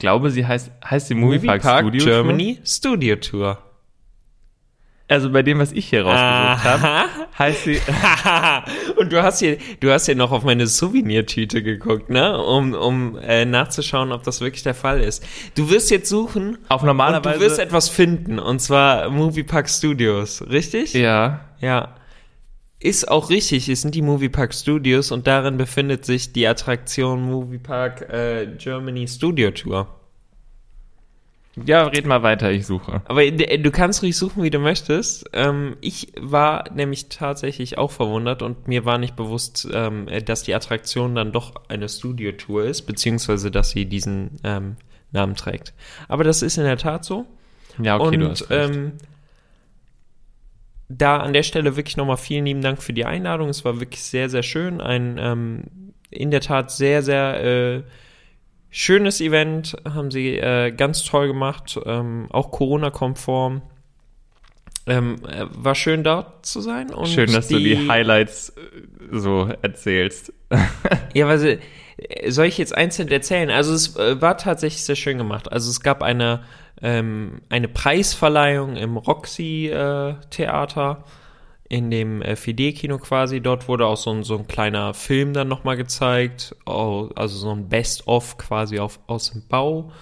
[0.00, 3.58] Ich glaube, sie heißt, heißt sie Moviepark, Studio Germany Studio Tour.
[5.08, 7.78] Also bei dem, was ich hier rausgesucht habe, heißt sie,
[8.96, 12.42] Und du hast hier, du hast hier noch auf meine Souvenirtüte geguckt, ne?
[12.42, 15.22] Um, um äh, nachzuschauen, ob das wirklich der Fall ist.
[15.54, 17.38] Du wirst jetzt suchen auf und normalerweise...
[17.38, 18.38] du wirst etwas finden.
[18.38, 20.94] Und zwar Moviepark Studios, richtig?
[20.94, 21.94] ja, Ja.
[22.82, 28.08] Ist auch richtig, es sind die Moviepark Studios und darin befindet sich die Attraktion Moviepark
[28.10, 29.86] äh, Germany Studio Tour.
[31.62, 33.02] ja, red mal weiter, ich suche.
[33.04, 35.28] Aber äh, du kannst ruhig suchen, wie du möchtest.
[35.34, 40.44] Ähm, ich war nämlich tatsächlich auch verwundert und mir war nicht bewusst, ähm, äh, dass
[40.44, 44.76] die Attraktion dann doch eine Studio-Tour ist, beziehungsweise dass sie diesen ähm,
[45.12, 45.74] Namen trägt.
[46.08, 47.26] Aber das ist in der Tat so.
[47.82, 48.92] Ja, okay, und du hast recht.
[50.90, 53.48] Da an der Stelle wirklich nochmal vielen lieben Dank für die Einladung.
[53.48, 54.80] Es war wirklich sehr, sehr schön.
[54.80, 55.62] Ein ähm,
[56.10, 57.82] in der Tat sehr, sehr äh,
[58.70, 59.76] schönes Event.
[59.88, 61.78] Haben sie äh, ganz toll gemacht.
[61.86, 63.62] Ähm, auch Corona-konform.
[64.86, 66.92] Ähm, äh, war schön dort zu sein.
[66.92, 70.32] Und Schön, dass du die Highlights äh, so erzählst.
[71.12, 71.58] Ja, weil sie,
[71.98, 73.50] äh, soll ich jetzt einzeln erzählen?
[73.50, 75.50] Also es äh, war tatsächlich sehr schön gemacht.
[75.50, 76.42] Also es gab eine,
[76.82, 81.04] ähm, eine Preisverleihung im Roxy-Theater,
[81.68, 83.40] in dem äh, 4D-Kino quasi.
[83.40, 87.68] Dort wurde auch so ein, so ein kleiner Film dann nochmal gezeigt, also so ein
[87.68, 89.92] Best-of quasi auf, aus dem Bau,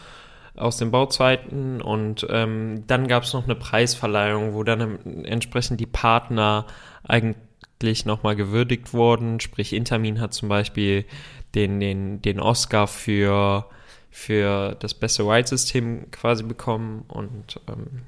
[0.57, 1.83] aus den Bauzeiten.
[1.83, 6.67] Und ähm, dann gab es noch eine Preisverleihung, wo dann entsprechend die Partner
[7.05, 7.35] eigen,
[7.81, 9.41] wirklich nochmal gewürdigt worden.
[9.41, 11.05] Sprich, Intermin hat zum Beispiel
[11.55, 13.67] den, den, den Oscar für,
[14.19, 18.03] für das beste Ride-System quasi bekommen und ähm,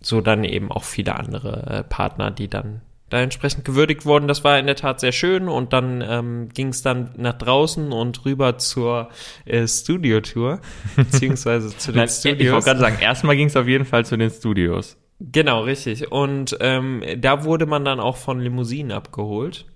[0.00, 4.28] so dann eben auch viele andere äh, Partner, die dann da entsprechend gewürdigt wurden.
[4.28, 7.92] Das war in der Tat sehr schön und dann ähm, ging es dann nach draußen
[7.92, 9.10] und rüber zur
[9.44, 10.60] äh, Studio-Tour,
[10.96, 12.40] beziehungsweise zu den Nein, Studios.
[12.40, 14.96] Ich wollte gerade sagen, erstmal ging es auf jeden Fall zu den Studios.
[15.18, 16.12] Genau, richtig.
[16.12, 19.66] Und ähm, da wurde man dann auch von Limousinen abgeholt.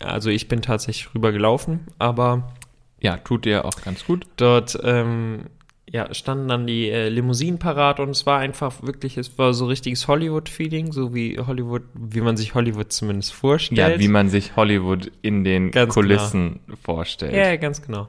[0.00, 2.52] Also ich bin tatsächlich rüber gelaufen, aber
[3.00, 4.26] Ja, tut dir auch ganz gut.
[4.36, 5.44] dort ähm,
[5.88, 9.66] ja, standen dann die äh, Limousinen parat und es war einfach wirklich, es war so
[9.66, 13.78] richtiges Hollywood-Feeling, so wie Hollywood, wie man sich Hollywood zumindest vorstellt.
[13.78, 17.34] Ja, wie man sich Hollywood in den Ganz Kulissen vorstellt.
[17.34, 18.08] Ja, ja, ganz genau.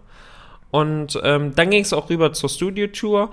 [0.71, 3.31] Und ähm, dann ging es auch rüber zur Studio-Tour.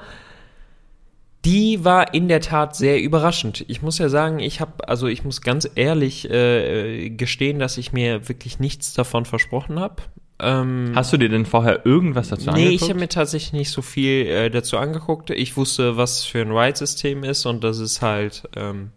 [1.45, 3.65] Die war in der Tat sehr überraschend.
[3.69, 7.93] Ich muss ja sagen, ich habe, also ich muss ganz ehrlich äh, gestehen, dass ich
[7.93, 9.97] mir wirklich nichts davon versprochen habe.
[10.41, 12.83] Ähm, Hast du dir denn vorher irgendwas dazu nee, angeguckt?
[12.83, 15.31] ich habe mir tatsächlich nicht so viel äh, dazu angeguckt.
[15.31, 18.91] Ich wusste, was für ein Ride-System ist und dass es halt ähm,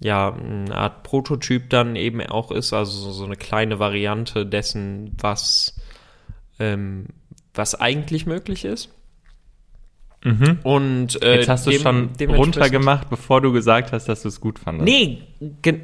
[0.00, 5.12] ja eine Art Prototyp dann eben auch ist, also so, so eine kleine Variante dessen,
[5.20, 5.76] was
[6.58, 7.06] ähm,
[7.54, 8.90] was eigentlich möglich ist.
[10.26, 10.58] Mhm.
[10.62, 14.28] Und äh, Jetzt hast du es dem- schon runtergemacht, bevor du gesagt hast, dass du
[14.28, 14.84] es gut fandest.
[14.86, 15.22] Nee,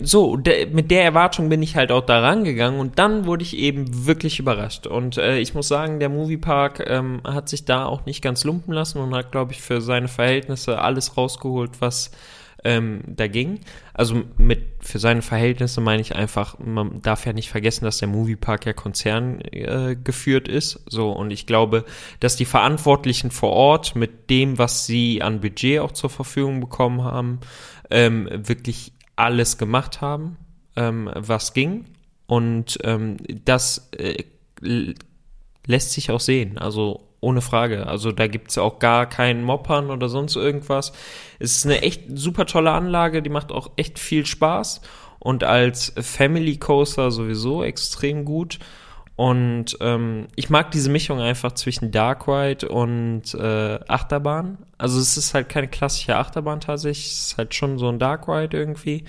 [0.03, 3.57] so, de, mit der Erwartung bin ich halt auch da rangegangen und dann wurde ich
[3.57, 4.87] eben wirklich überrascht.
[4.87, 8.73] Und äh, ich muss sagen, der Moviepark ähm, hat sich da auch nicht ganz lumpen
[8.73, 12.11] lassen und hat, glaube ich, für seine Verhältnisse alles rausgeholt, was
[12.65, 13.61] ähm, da ging.
[13.95, 18.09] Also mit für seine Verhältnisse meine ich einfach, man darf ja nicht vergessen, dass der
[18.09, 20.83] Moviepark ja Konzern äh, geführt ist.
[20.87, 21.85] So, und ich glaube,
[22.21, 27.03] dass die Verantwortlichen vor Ort mit dem, was sie an Budget auch zur Verfügung bekommen
[27.03, 27.41] haben,
[27.91, 30.37] ähm, wirklich alles gemacht haben,
[30.77, 31.87] ähm, was ging.
[32.27, 34.25] Und ähm, das äh,
[35.67, 36.59] lässt sich auch sehen.
[36.59, 37.87] Also ohne Frage.
[37.87, 40.93] Also da gibt's auch gar keinen Moppern oder sonst irgendwas.
[41.39, 44.83] Es ist eine echt super tolle Anlage, die macht auch echt viel Spaß
[45.19, 48.59] und als Family Coaster sowieso extrem gut.
[49.15, 54.59] Und ähm, ich mag diese Mischung einfach zwischen Dark Ride und äh, Achterbahn.
[54.79, 58.27] Also es ist halt keine klassische Achterbahn tatsächlich, es ist halt schon so ein Dark
[58.27, 59.05] Ride irgendwie.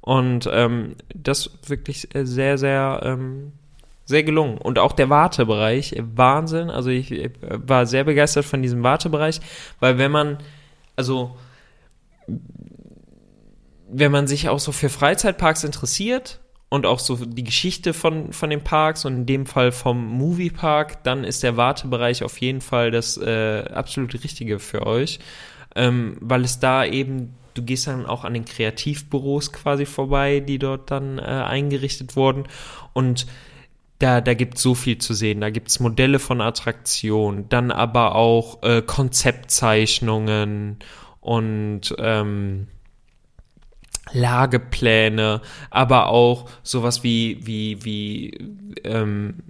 [0.00, 3.52] Und ähm, das wirklich sehr, sehr ähm,
[4.06, 4.56] sehr gelungen.
[4.56, 6.70] Und auch der Wartebereich, Wahnsinn.
[6.70, 9.40] Also ich war sehr begeistert von diesem Wartebereich,
[9.80, 10.38] weil wenn man,
[10.94, 11.36] also
[13.90, 18.50] wenn man sich auch so für Freizeitparks interessiert und auch so die Geschichte von, von
[18.50, 22.90] den Parks und in dem Fall vom Moviepark, dann ist der Wartebereich auf jeden Fall
[22.90, 25.18] das äh, absolut Richtige für euch,
[25.74, 30.58] ähm, weil es da eben, du gehst dann auch an den Kreativbüros quasi vorbei, die
[30.58, 32.44] dort dann äh, eingerichtet wurden
[32.92, 33.26] und
[33.98, 35.40] da, da gibt es so viel zu sehen.
[35.40, 40.78] Da gibt es Modelle von Attraktionen, dann aber auch äh, Konzeptzeichnungen
[41.20, 42.68] und ähm,
[44.12, 48.30] Lagepläne, aber auch sowas wie, wie, wie
[48.84, 49.42] ähm,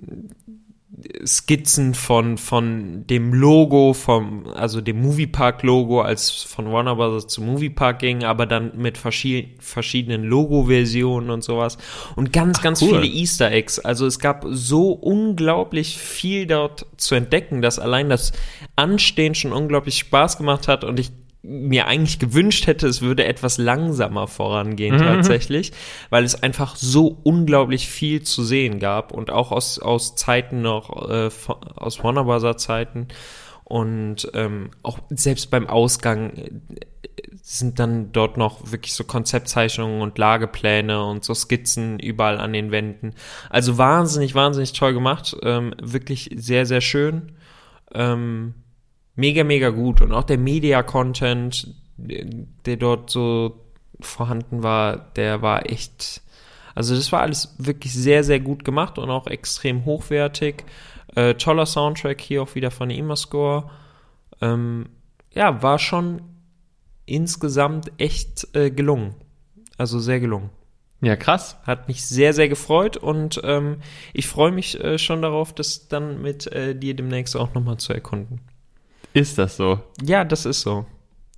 [1.27, 7.27] Skizzen von, von dem Logo, vom, also dem Moviepark-Logo, als von Warner Bros.
[7.27, 11.77] zum Moviepark ging, aber dann mit verschi verschiedenen Logo-Versionen und sowas.
[12.15, 13.01] Und ganz, ganz cool.
[13.03, 13.79] viele Easter Eggs.
[13.79, 18.33] Also es gab so unglaublich viel dort zu entdecken, dass allein das
[18.75, 21.11] Anstehen schon unglaublich Spaß gemacht hat und ich
[21.47, 25.73] mir eigentlich gewünscht hätte, es würde etwas langsamer vorangehen tatsächlich,
[26.11, 31.09] weil es einfach so unglaublich viel zu sehen gab und auch aus, aus Zeiten noch,
[31.09, 31.31] äh,
[31.77, 32.57] aus Warner Bros.
[32.57, 33.09] Zeiten
[33.65, 36.51] und ähm, auch selbst beim Ausgang äh,
[37.43, 42.71] sind dann dort noch wirklich so Konzeptzeichnungen und Lagepläne und so Skizzen überall an den
[42.71, 43.15] Wänden.
[43.51, 47.33] Also wahnsinnig, wahnsinnig toll gemacht, ähm, wirklich sehr, sehr schön.
[47.95, 48.55] Ähm,
[49.17, 50.01] mega, mega gut.
[50.01, 53.61] Und auch der Media-Content, der dort so
[54.01, 56.23] vorhanden war, der war echt.
[56.75, 60.65] Also, das war alles wirklich sehr, sehr gut gemacht und auch extrem hochwertig.
[61.15, 63.71] Äh, toller Soundtrack hier auch wieder von Imascore.
[64.43, 64.87] Ähm,
[65.33, 66.21] ja, war schon
[67.07, 69.15] insgesamt echt äh, gelungen.
[69.79, 70.51] Also sehr gelungen.
[71.01, 71.57] Ja, krass.
[71.65, 73.77] Hat mich sehr, sehr gefreut und ähm,
[74.13, 77.93] ich freue mich äh, schon darauf, das dann mit äh, dir demnächst auch nochmal zu
[77.93, 78.41] erkunden.
[79.13, 79.81] Ist das so?
[80.03, 80.87] Ja, das ist so.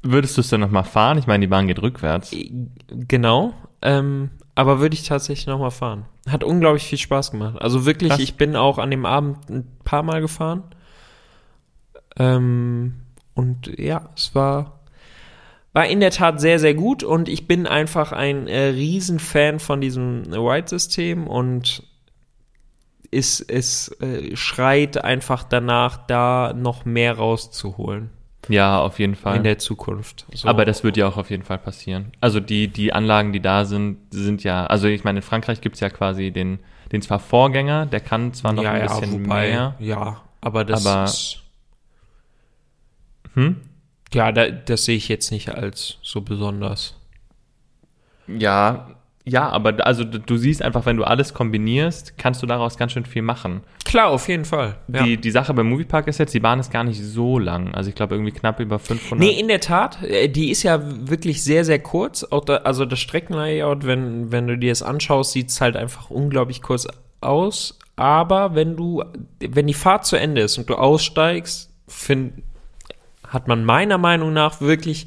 [0.02, 1.18] Würdest du es denn nochmal fahren?
[1.18, 2.35] Ich meine, die Bahn geht rückwärts.
[2.88, 3.52] Genau.
[3.83, 6.04] Ähm, aber würde ich tatsächlich nochmal fahren.
[6.28, 7.61] Hat unglaublich viel Spaß gemacht.
[7.61, 8.20] Also wirklich, Krass.
[8.20, 10.64] ich bin auch an dem Abend ein paar Mal gefahren.
[12.16, 12.94] Ähm,
[13.35, 14.81] und ja, es war,
[15.72, 19.81] war in der Tat sehr, sehr gut und ich bin einfach ein äh, Riesenfan von
[19.81, 21.85] diesem White-System und
[23.11, 28.11] es, es äh, schreit einfach danach, da noch mehr rauszuholen
[28.49, 29.37] Ja, auf jeden Fall.
[29.37, 30.27] in der Zukunft.
[30.35, 30.49] So.
[30.49, 32.12] Aber das wird ja auch auf jeden Fall passieren.
[32.21, 35.81] Also die, die Anlagen, die da sind, sind ja, also ich meine, in Frankreich gibt's
[35.81, 36.59] ja quasi den,
[36.92, 39.75] den zwar Vorgänger, der kann zwar noch ja, ein ja, bisschen wobei, mehr.
[39.79, 41.42] Ja, aber das Aber- ist,
[43.35, 43.57] Hm?
[44.12, 46.94] ja, da, das sehe ich jetzt nicht als so besonders.
[48.27, 48.90] Ja,
[49.29, 53.05] ja, aber also du siehst einfach, wenn du alles kombinierst, kannst du daraus ganz schön
[53.05, 53.62] viel machen.
[53.85, 54.77] Klar, auf jeden Fall.
[54.88, 55.03] Ja.
[55.03, 57.75] Die, die Sache beim Moviepark ist jetzt, die Bahn ist gar nicht so lang.
[57.75, 59.19] Also ich glaube irgendwie knapp über 500.
[59.19, 60.03] Nee, in der Tat.
[60.03, 62.27] äh, Die ist ja wirklich sehr, sehr kurz.
[62.47, 66.62] Da, also das Streckenlayout, wenn, wenn du dir das anschaust, sieht es halt einfach unglaublich
[66.62, 66.87] kurz
[67.21, 67.79] aus.
[67.97, 69.03] Aber wenn du,
[69.41, 72.35] wenn die Fahrt zu Ende ist und du aussteigst, find,
[73.27, 75.07] hat man meiner Meinung nach wirklich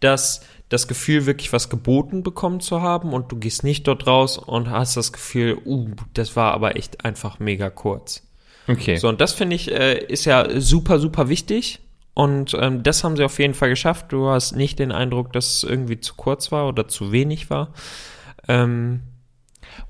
[0.00, 4.38] das, das Gefühl, wirklich was geboten bekommen zu haben und du gehst nicht dort raus
[4.38, 8.26] und hast das Gefühl, uh, das war aber echt einfach mega kurz.
[8.66, 8.96] okay.
[8.96, 11.80] So, und das finde ich, äh, ist ja super, super wichtig.
[12.16, 14.06] Und ähm, das haben sie auf jeden Fall geschafft.
[14.12, 17.72] Du hast nicht den Eindruck, dass es irgendwie zu kurz war oder zu wenig war.
[18.48, 19.00] Ähm,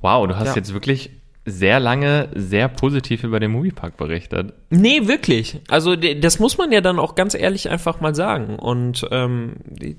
[0.01, 0.55] Wow, du hast Ja.
[0.57, 1.11] jetzt wirklich
[1.47, 4.55] sehr lange sehr positiv über den Moviepark berichtet.
[4.71, 5.61] nee, wirklich.
[5.69, 8.57] Also das muss man ja dann auch ganz ehrlich einfach mal sagen.
[8.59, 9.97] Und ähm, die,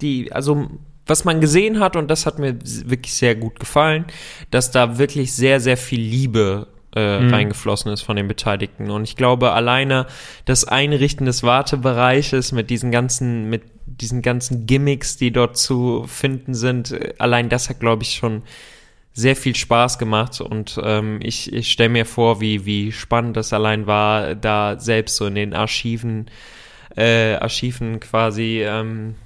[0.00, 0.66] die, also
[1.06, 4.04] was man gesehen hat, und das hat mir wirklich sehr gut gefallen,
[4.50, 7.32] dass da wirklich sehr, sehr viel Liebe äh, Mhm.
[7.32, 8.90] reingeflossen ist von den Beteiligten.
[8.90, 10.06] Und ich glaube, alleine
[10.44, 16.54] das Einrichten des Wartebereiches mit diesen ganzen, mit diesen ganzen Gimmicks, die dort zu finden
[16.54, 18.42] sind, äh, allein das hat, glaube ich, schon
[19.12, 23.52] sehr viel Spaß gemacht und ähm, ich, ich stelle mir vor, wie, wie spannend das
[23.52, 26.30] allein war, da selbst so in den Archiven,
[26.96, 29.16] äh, Archiven quasi ähm,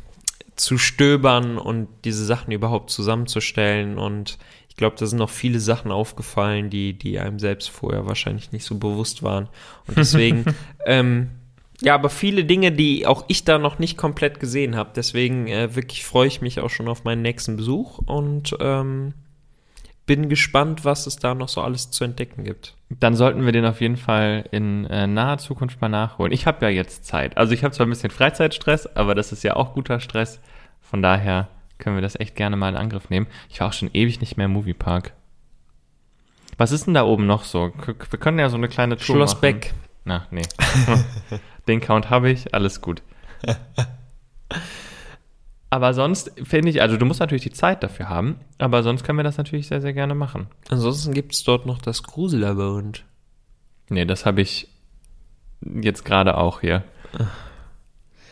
[0.57, 4.38] zu stöbern und diese Sachen überhaupt zusammenzustellen und
[4.75, 8.64] ich glaube, da sind noch viele Sachen aufgefallen, die, die einem selbst vorher wahrscheinlich nicht
[8.64, 9.49] so bewusst waren.
[9.87, 10.47] Und deswegen,
[10.85, 11.31] ähm,
[11.81, 14.90] ja, aber viele Dinge, die auch ich da noch nicht komplett gesehen habe.
[14.97, 19.14] Deswegen äh, wirklich freue ich mich auch schon auf meinen nächsten Besuch und ähm,
[20.07, 22.75] bin gespannt, was es da noch so alles zu entdecken gibt.
[22.90, 26.33] Dann sollten wir den auf jeden Fall in äh, naher Zukunft mal nachholen.
[26.33, 27.37] Ich habe ja jetzt Zeit.
[27.37, 30.40] Also ich habe zwar ein bisschen Freizeitstress, aber das ist ja auch guter Stress.
[30.81, 33.27] Von daher können wir das echt gerne mal in Angriff nehmen.
[33.49, 35.12] Ich war auch schon ewig nicht mehr im Moviepark.
[36.57, 37.73] Was ist denn da oben noch so?
[37.85, 39.40] Wir können ja so eine kleine Tour Schloss machen.
[39.40, 39.75] Beck.
[40.05, 40.43] Na, nee.
[41.67, 43.03] Den Count habe ich, alles gut.
[45.75, 49.19] Aber sonst finde ich, also du musst natürlich die Zeit dafür haben, aber sonst können
[49.19, 50.47] wir das natürlich sehr, sehr gerne machen.
[50.69, 53.03] Ansonsten gibt es dort noch das Grusellabyrinth.
[53.89, 54.69] Nee, das habe ich
[55.63, 56.85] jetzt gerade auch hier.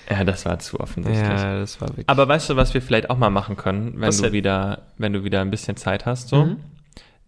[0.08, 1.26] Ja, das war zu offensichtlich.
[1.26, 2.08] Ja, das war wirklich.
[2.08, 4.34] Aber weißt du, was wir vielleicht auch mal machen können, wenn Was du denn?
[4.34, 6.44] wieder, wenn du wieder ein bisschen Zeit hast, so?
[6.44, 6.58] Mhm.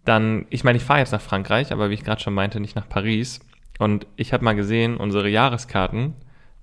[0.04, 2.76] Dann, ich meine, ich fahre jetzt nach Frankreich, aber wie ich gerade schon meinte, nicht
[2.76, 3.40] nach Paris.
[3.80, 6.14] Und ich habe mal gesehen, unsere Jahreskarten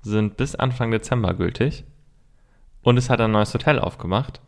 [0.03, 1.83] sind bis Anfang Dezember gültig.
[2.83, 4.41] Und es hat ein neues Hotel aufgemacht.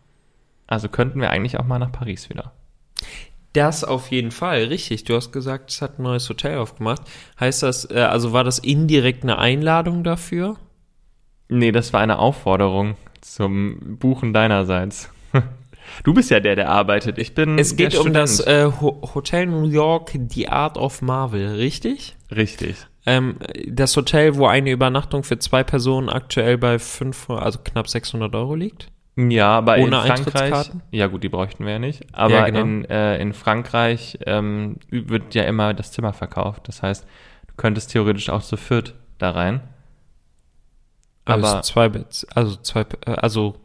[0.67, 2.54] Also könnten wir eigentlich auch mal nach Paris wieder.
[3.54, 5.04] Das auf jeden Fall, richtig.
[5.04, 7.02] Du hast gesagt, es hat ein neues Hotel aufgemacht.
[7.39, 10.56] Heißt das, äh, also war das indirekt eine Einladung dafür?
[11.50, 15.10] Nee, das war eine Aufforderung zum Buchen deinerseits.
[16.04, 17.17] Du bist ja der, der arbeitet.
[17.19, 18.74] Ich bin Es geht um das Student.
[18.76, 22.15] äh, Ho Hotel New York, The Art of Marvel, richtig?
[22.34, 22.88] Richtig.
[23.06, 23.36] Ähm,
[23.68, 28.56] das Hotel, wo eine Übernachtung für zwei Personen aktuell bei 500, also knapp 600 Euro
[28.56, 28.88] liegt.
[29.16, 30.72] Ja, aber Ohne in Frankreich.
[30.92, 32.04] Ja, gut, die bräuchten wir ja nicht.
[32.13, 32.60] Aber Ja, genau.
[32.62, 36.68] in, äh, in Frankreich ähm, wird ja immer das Zimmer verkauft.
[36.68, 37.06] Das heißt,
[37.48, 39.62] du könntest theoretisch auch zu viert da rein.
[41.26, 41.92] Also Aber- zwei,
[42.34, 43.56] also zwei, äh, also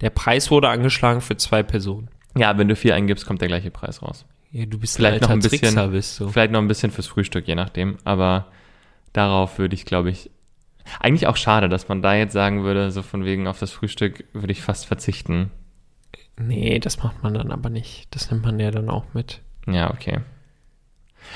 [0.00, 2.08] der Preis wurde angeschlagen für zwei Personen.
[2.36, 4.26] Ja, wenn du vier eingibst, kommt der gleiche Preis raus.
[4.50, 6.28] Ja, du bist Vielleicht noch ein bisschen- bist du.
[6.28, 7.96] Vielleicht noch ein bisschen fürs Frühstück, je nachdem.
[8.04, 8.46] Aber
[9.14, 10.30] darauf würde ich, glaube ich,
[11.00, 14.26] eigentlich auch schade, dass man da jetzt sagen würde, so von wegen auf das Frühstück
[14.34, 15.50] würde ich fast verzichten.
[16.38, 18.14] Nee, das macht man dann aber nicht.
[18.14, 19.40] Das nimmt man ja dann auch mit.
[19.66, 20.20] Ja, okay.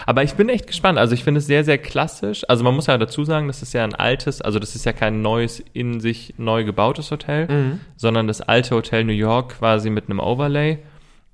[0.04, 0.98] Aber ich bin echt gespannt.
[0.98, 2.44] Also ich finde es sehr, sehr klassisch.
[2.48, 4.92] Also man muss ja dazu sagen, das ist ja ein altes, also das ist ja
[4.92, 10.10] kein neues, in sich neu gebautes Hotel, sondern das alte Hotel New York quasi mit
[10.10, 10.78] einem Overlay.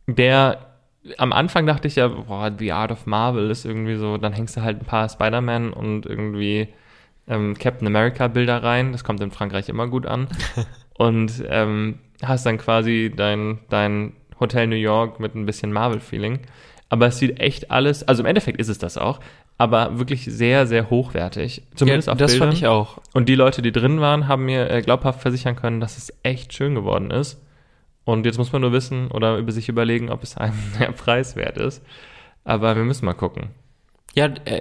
[0.07, 0.74] Der,
[1.19, 4.57] am Anfang dachte ich ja, boah, The Art of Marvel ist irgendwie so, dann hängst
[4.57, 6.69] du halt ein paar Spider-Man und irgendwie
[7.29, 8.93] ähm, Captain America Bilder rein.
[8.93, 10.29] Das kommt in Frankreich immer gut an.
[10.99, 16.41] und ähm, hast dann quasi dein, dein Hotel New York mit ein bisschen Marvel-Feeling.
[16.89, 19.21] Aber es sieht echt alles, also im Endeffekt ist es das auch.
[19.59, 21.63] aber wirklich sehr, sehr hochwertig.
[21.75, 22.49] Zumindest ja, auf das Bildern.
[22.49, 22.99] fand ich auch.
[23.13, 26.53] Und die Leute, die drin waren, haben mir äh, glaubhaft versichern können, dass es echt
[26.53, 27.41] schön geworden ist.
[28.05, 31.37] Und jetzt muss man nur wissen oder über sich überlegen, ob es einem der Preis
[31.37, 31.83] wert ist.
[32.45, 33.51] Aber wir müssen mal gucken.
[34.15, 34.61] Ja, äh,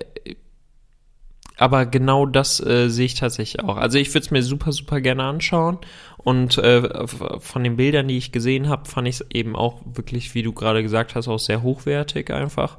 [1.57, 3.77] aber genau das äh, sehe ich tatsächlich auch.
[3.77, 5.77] Also ich würde es mir super, super gerne anschauen.
[6.17, 10.33] Und äh, von den Bildern, die ich gesehen habe, fand ich es eben auch wirklich,
[10.33, 12.77] wie du gerade gesagt hast, auch sehr hochwertig einfach.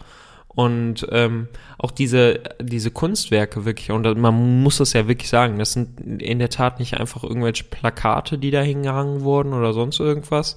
[0.55, 1.49] Und ähm,
[1.79, 6.39] auch diese, diese Kunstwerke wirklich, und man muss das ja wirklich sagen, das sind in
[6.39, 10.55] der Tat nicht einfach irgendwelche Plakate, die da hingehangen wurden oder sonst irgendwas,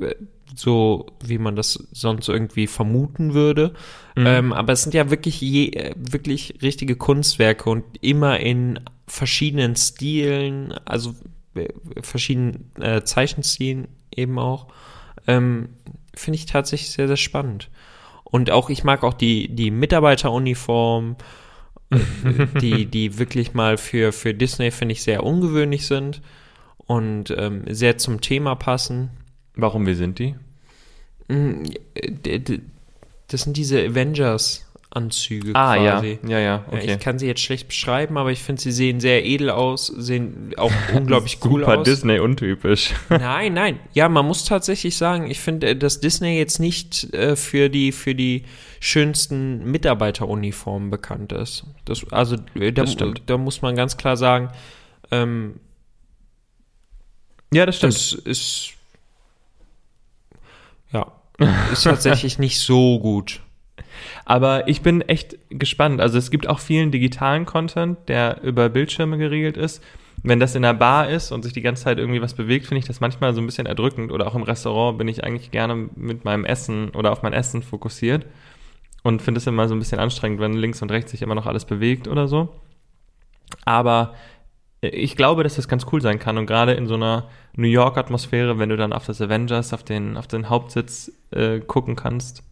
[0.00, 0.14] äh,
[0.54, 3.74] so wie man das sonst irgendwie vermuten würde.
[4.16, 9.76] Ähm, aber es sind ja wirklich je, äh, wirklich richtige Kunstwerke und immer in verschiedenen
[9.76, 11.14] Stilen, also
[11.54, 11.68] äh,
[12.00, 14.68] verschiedenen äh, Zeichenstilen eben auch.
[15.26, 15.68] Ähm,
[16.14, 17.68] Finde ich tatsächlich sehr, sehr spannend.
[18.30, 21.16] Und auch, ich mag auch die, die Mitarbeiteruniform,
[22.60, 26.20] die, die wirklich mal für, für Disney, finde ich, sehr ungewöhnlich sind
[26.78, 29.10] und ähm, sehr zum Thema passen.
[29.54, 30.34] Warum, wie sind die?
[31.28, 31.62] Mm,
[31.94, 32.40] äh,
[33.28, 33.94] Das sind diese
[34.96, 36.18] Avengers-Anzüge Ah, quasi.
[36.22, 36.28] ja.
[36.28, 36.92] Ja, ja, Ja, okay.
[36.94, 40.52] ich kann sie jetzt schlecht beschreiben, aber ich finde, sie sehen sehr edel aus, sehen
[40.56, 41.84] auch unglaublich cool Super aus.
[41.84, 42.94] Disney untypisch.
[43.08, 43.78] Nein, nein.
[43.92, 47.92] Ja, man muss tatsächlich sagen, ich finde, äh, dass Disney jetzt nicht äh, für die
[47.92, 48.44] für die
[48.80, 51.64] schönsten Mitarbeiteruniformen bekannt ist.
[51.84, 53.22] Das, also äh, da, Das stimmt.
[53.26, 54.50] da muss man ganz klar sagen,
[55.10, 55.60] ähm,
[57.52, 58.72] ja, das das ist
[60.92, 61.12] ja
[61.72, 63.40] ist tatsächlich nicht so gut.
[64.24, 66.00] Aber ich bin echt gespannt.
[66.00, 69.82] Also es gibt auch vielen digitalen Content, der über Bildschirme geregelt ist.
[70.22, 72.80] Wenn das in der Bar ist und sich die ganze Zeit irgendwie was bewegt, finde
[72.80, 74.10] ich das manchmal so ein bisschen erdrückend.
[74.10, 77.62] Oder auch im Restaurant bin ich eigentlich gerne mit meinem Essen oder auf mein Essen
[77.62, 78.26] fokussiert.
[79.02, 81.46] Und finde es immer so ein bisschen anstrengend, wenn links und rechts sich immer noch
[81.46, 82.48] alles bewegt oder so.
[83.64, 84.14] Aber
[84.80, 86.38] ich glaube, dass das ganz cool sein kann.
[86.38, 90.16] Und gerade in so einer New York-Atmosphäre, wenn du dann auf das Avengers, auf den,
[90.16, 92.42] auf den Hauptsitz äh, gucken kannst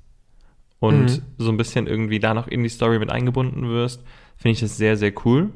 [0.84, 1.22] und Mhm.
[1.38, 4.02] so ein bisschen irgendwie da noch in die Story mit eingebunden wirst,
[4.36, 5.50] finde ich das sehr, sehr cool.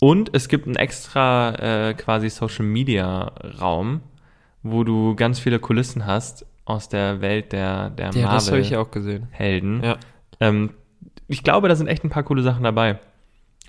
[0.00, 4.00] Und es gibt einen extra äh, quasi Social Media Raum,
[4.62, 8.60] wo du ganz viele Kulissen hast aus der Welt der, der Ja, das habe Marvel
[8.60, 9.28] ich auch gesehen.
[9.30, 9.82] Helden.
[9.82, 9.96] Ja.
[10.40, 10.70] Ähm,
[11.28, 12.98] ich glaube, da sind echt ein paar coole Sachen dabei.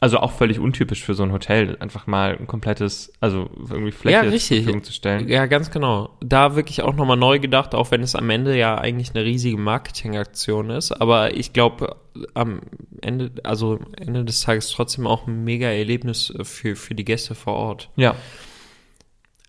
[0.01, 4.17] Also auch völlig untypisch für so ein Hotel, einfach mal ein komplettes, also irgendwie Fläche
[4.17, 4.57] Ja, zur richtig.
[4.63, 5.29] Verfügung zu stellen.
[5.29, 6.09] Ja, ganz genau.
[6.21, 9.57] Da wirklich auch nochmal neu gedacht, auch wenn es am Ende ja eigentlich eine riesige
[9.57, 10.91] Marketingaktion ist.
[10.91, 11.97] Aber ich glaube,
[12.33, 12.61] am
[13.01, 17.35] Ende, also am Ende des Tages trotzdem auch ein mega Erlebnis für, für die Gäste
[17.35, 17.91] vor Ort.
[17.95, 18.15] Ja,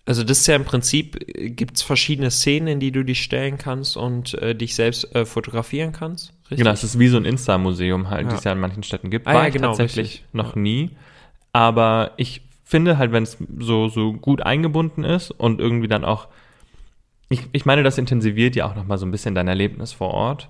[0.05, 1.17] Also das ist ja im Prinzip,
[1.55, 5.25] gibt es verschiedene Szenen, in die du dich stellen kannst und äh, dich selbst äh,
[5.25, 6.33] fotografieren kannst.
[6.43, 6.57] Richtig?
[6.57, 8.29] genau, es ist wie so ein Insta-Museum halt, Ja.
[8.29, 9.27] die es ja in manchen Städten gibt.
[9.27, 10.25] Ah, War ja, ich genau, tatsächlich richtig.
[10.33, 10.91] noch nie.
[11.53, 16.27] Aber ich finde halt, wenn es so, so gut eingebunden ist und irgendwie dann auch,
[17.29, 20.49] ich, ich meine, das intensiviert ja auch nochmal so ein bisschen dein Erlebnis vor Ort.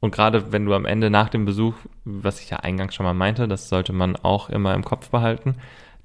[0.00, 1.74] Und gerade wenn du am Ende nach dem Besuch,
[2.04, 5.56] was ich ja eingangs schon mal meinte, das sollte man auch immer im Kopf behalten,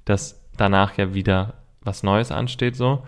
[0.04, 3.02] dass danach ja wieder was Neues ansteht so.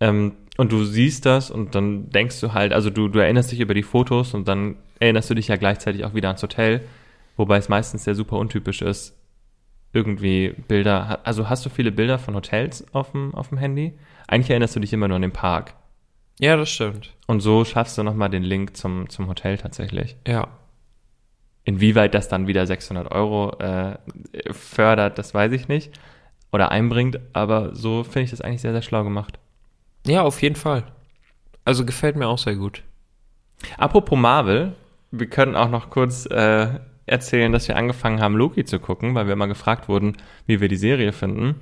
[0.00, 3.60] Ähm, und du siehst das und dann denkst du halt, also du, du erinnerst dich
[3.60, 6.82] über die Fotos und dann erinnerst du dich ja gleichzeitig auch wieder ans Hotel,
[7.36, 9.14] wobei es meistens ja super untypisch ist,
[9.92, 13.94] irgendwie Bilder, also hast du viele Bilder von Hotels auf dem, auf dem Handy?
[14.26, 15.74] Eigentlich erinnerst du dich immer nur an den Park.
[16.38, 17.14] Ja, das stimmt.
[17.26, 20.16] Und so schaffst du nochmal den Link zum, zum Hotel tatsächlich.
[20.26, 20.48] Ja.
[21.64, 23.96] Inwieweit das dann wieder 600 Euro äh,
[24.52, 25.98] fördert, das weiß ich nicht.
[26.56, 29.38] Oder einbringt, aber so finde ich das eigentlich sehr, sehr schlau gemacht.
[30.06, 30.84] Ja, auf jeden Fall.
[31.66, 32.82] Also gefällt mir auch sehr gut.
[33.76, 34.72] Apropos Marvel,
[35.10, 36.68] wir können auch noch kurz äh,
[37.04, 40.68] erzählen, dass wir angefangen haben, Loki zu gucken, weil wir immer gefragt wurden, wie wir
[40.68, 41.56] die Serie finden.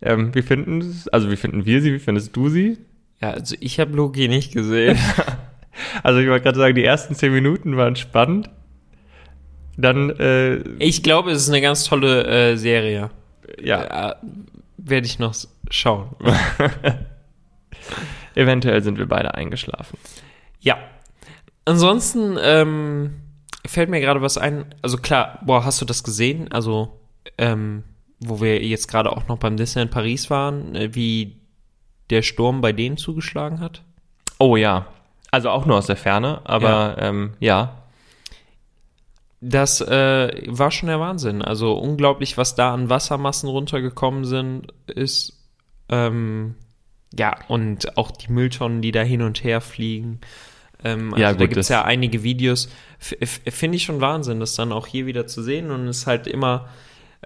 [0.00, 2.78] Ähm, wie finden es, also wie finden wir sie, wie findest du sie?
[3.20, 4.96] Ja, also ich habe Loki nicht gesehen.
[6.02, 8.50] Also ich wollte gerade sagen, die ersten zehn Minuten waren spannend.
[9.76, 13.10] Dann, äh, Ich glaube, es ist eine ganz tolle äh, Serie.
[13.60, 14.14] Ja, Äh,
[14.76, 15.34] Werde ich noch
[15.70, 16.14] schauen.
[18.34, 19.98] eventuell sind wir beide eingeschlafen.
[20.60, 20.78] Ja.
[21.64, 23.20] Ansonsten ähm,
[23.66, 24.74] fällt mir gerade was ein.
[24.80, 26.50] Also klar, boah, hast du das gesehen?
[26.52, 27.00] Also,
[27.36, 27.84] ähm,
[28.20, 31.36] wo wir jetzt gerade auch noch beim Disneyland Paris waren, äh, wie
[32.10, 33.82] der Sturm bei denen zugeschlagen hat?
[34.38, 34.86] Oh ja,
[35.30, 37.82] also auch nur aus der Ferne, aber ja, ähm, ja.
[39.40, 41.42] Das äh, war schon der Wahnsinn.
[41.42, 45.34] Also unglaublich, was da an Wassermassen runtergekommen sind, ist.
[45.88, 46.56] Ähm,
[47.16, 50.20] ja, und auch die Mülltonnen, die da hin und her fliegen.
[50.84, 52.68] Ähm, also Ja, da gut, gibt es das- ja einige Videos,
[52.98, 56.26] finde ich schon Wahnsinn, dass dann auch hier wieder zu sehen und es ist halt
[56.26, 56.68] immer,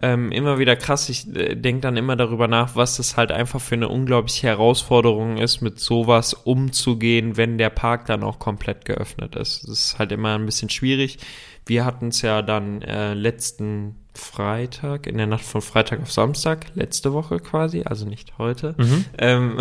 [0.01, 1.09] ähm, immer wieder krass.
[1.09, 5.37] Ich äh, denke dann immer darüber nach, was das halt einfach für eine unglaubliche Herausforderung
[5.37, 9.65] ist, mit sowas umzugehen, wenn der Park dann auch komplett geöffnet ist.
[9.65, 11.19] Das ist halt immer ein bisschen schwierig.
[11.67, 16.67] Wir hatten es ja dann äh, letzten Freitag, in der Nacht von Freitag auf Samstag,
[16.75, 18.75] letzte Woche quasi, also nicht heute.
[19.19, 19.59] Ähm,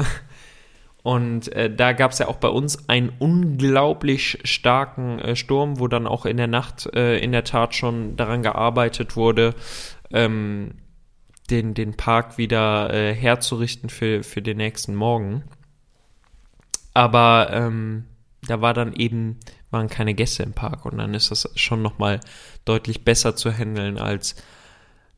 [1.04, 5.88] und äh, da gab es ja auch bei uns einen unglaublich starken äh, Sturm, wo
[5.88, 9.56] dann auch in der Nacht äh, in der Tat schon daran gearbeitet wurde,
[10.14, 10.76] ähm,
[11.50, 15.44] den, den Park wieder äh, herzurichten für, für den nächsten Morgen.
[16.94, 18.06] Aber ähm,
[18.48, 19.40] da war dann eben,
[19.70, 22.20] waren keine Gäste im Park und dann ist das schon nochmal
[22.66, 24.36] deutlich besser zu handeln, als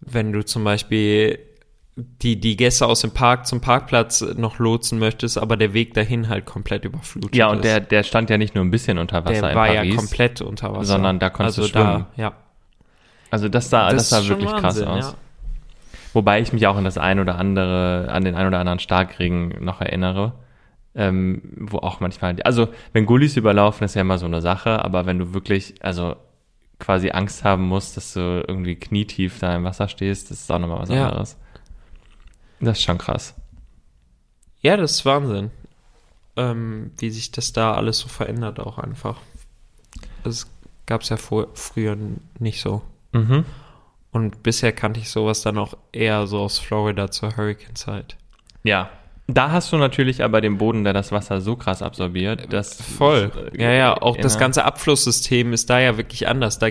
[0.02, 1.40] wenn du zum Beispiel
[1.96, 6.28] die, die Gäste aus dem Park zum Parkplatz noch lotsen möchtest, aber der Weg dahin
[6.28, 7.66] halt komplett überflutet Ja, und ist.
[7.66, 9.90] der, der stand ja nicht nur ein bisschen unter Wasser der war Paris.
[9.92, 10.86] ja komplett unter Wasser.
[10.86, 12.06] sondern da konntest du also schwimmen.
[12.18, 12.43] Da, ja.
[13.34, 15.06] Also das sah, das, sah ist schon wirklich Wahnsinn, krass aus.
[15.14, 15.18] ja.
[16.14, 19.56] Wobei ich mich auch an das ein oder andere, an den ein oder anderen Starkregen
[19.66, 20.34] noch erinnere.
[20.94, 25.08] Ähm, wo auch manchmal, also wenn Gullis überlaufen, ist ja immer so eine Sache, aber
[25.08, 26.16] wenn du wirklich, also
[26.78, 30.60] quasi Angst haben musst, dass du irgendwie knietief da im Wasser stehst, das ist auch
[30.60, 31.08] nochmal was Ja.
[31.08, 31.36] anderes.
[32.60, 33.34] Das ist schon krass.
[34.62, 35.50] Ja, das ist Wahnsinn.
[36.36, 39.18] Ähm, wie sich das da alles so verändert auch einfach.
[40.24, 40.46] Das
[40.86, 41.98] gab es ja vor, früher
[42.38, 42.84] nicht so.
[43.14, 43.46] Mhm.
[44.12, 48.16] Und bisher kannte ich sowas dann auch eher so aus Florida zur Hurricane-Zeit.
[48.64, 48.90] Ja.
[49.28, 53.32] Da hast du natürlich aber den Boden, der das Wasser so krass absorbiert, dass Voll.
[53.58, 56.60] Ja, ja, auch das ganze Abflusssystem ist da ja wirklich anders.
[56.60, 56.68] Da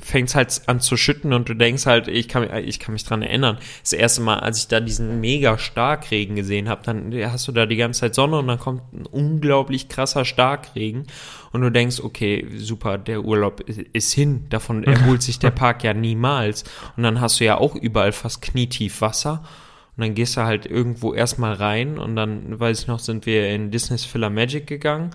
[0.00, 3.04] fängt es halt an zu schütten und du denkst halt, ich kann, ich kann mich
[3.04, 3.58] dran erinnern.
[3.82, 7.66] Das erste Mal, als ich da diesen mega Starkregen gesehen habe, dann hast du da
[7.66, 11.06] die ganze Zeit Sonne und dann kommt ein unglaublich krasser Starkregen
[11.52, 14.46] und du denkst, okay, super, der Urlaub ist, ist hin.
[14.48, 16.64] Davon erholt sich der Park ja niemals.
[16.96, 19.44] Und dann hast du ja auch überall fast knietief Wasser.
[19.96, 23.48] Und dann gehst du halt irgendwo erstmal rein und dann, weiß ich noch, sind wir
[23.50, 25.10] in Disney's Filler Magic gegangen,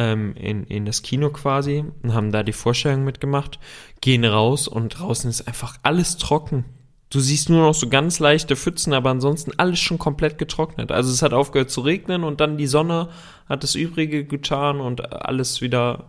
[0.00, 3.58] ähm, in, in das Kino quasi und haben da die Vorstellung mitgemacht,
[4.00, 6.64] gehen raus und draußen ist einfach alles trocken.
[7.10, 10.90] Du siehst nur noch so ganz leichte Pfützen, aber ansonsten alles schon komplett getrocknet.
[10.90, 13.08] Also es hat aufgehört zu regnen und dann die Sonne
[13.48, 16.04] hat das Übrige getan und alles wieder.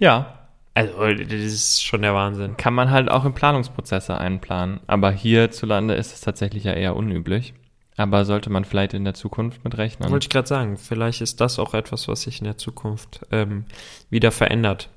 [0.00, 0.38] Ja,
[0.74, 2.56] Also, das ist schon der Wahnsinn.
[2.56, 4.80] kann man halt auch in Planungsprozesse einplanen.
[4.86, 7.54] Aber hierzulande ist es tatsächlich ja eher unüblich.
[7.96, 10.10] Aber sollte man vielleicht in der Zukunft mit rechnen.
[10.10, 13.66] Wollte ich gerade sagen, vielleicht ist das auch etwas, was sich in der Zukunft ähm,
[14.10, 14.88] wieder verändert.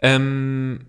[0.00, 0.86] Ähm,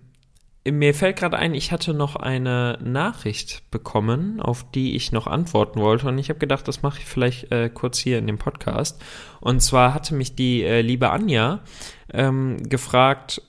[0.68, 5.80] mir fällt gerade ein, ich hatte noch eine Nachricht bekommen, auf die ich noch antworten
[5.80, 6.06] wollte.
[6.06, 9.02] Und ich habe gedacht, das mache ich vielleicht äh, kurz hier in dem Podcast.
[9.40, 11.60] Und zwar hatte mich die äh, liebe Anja
[12.12, 13.42] ähm, gefragt,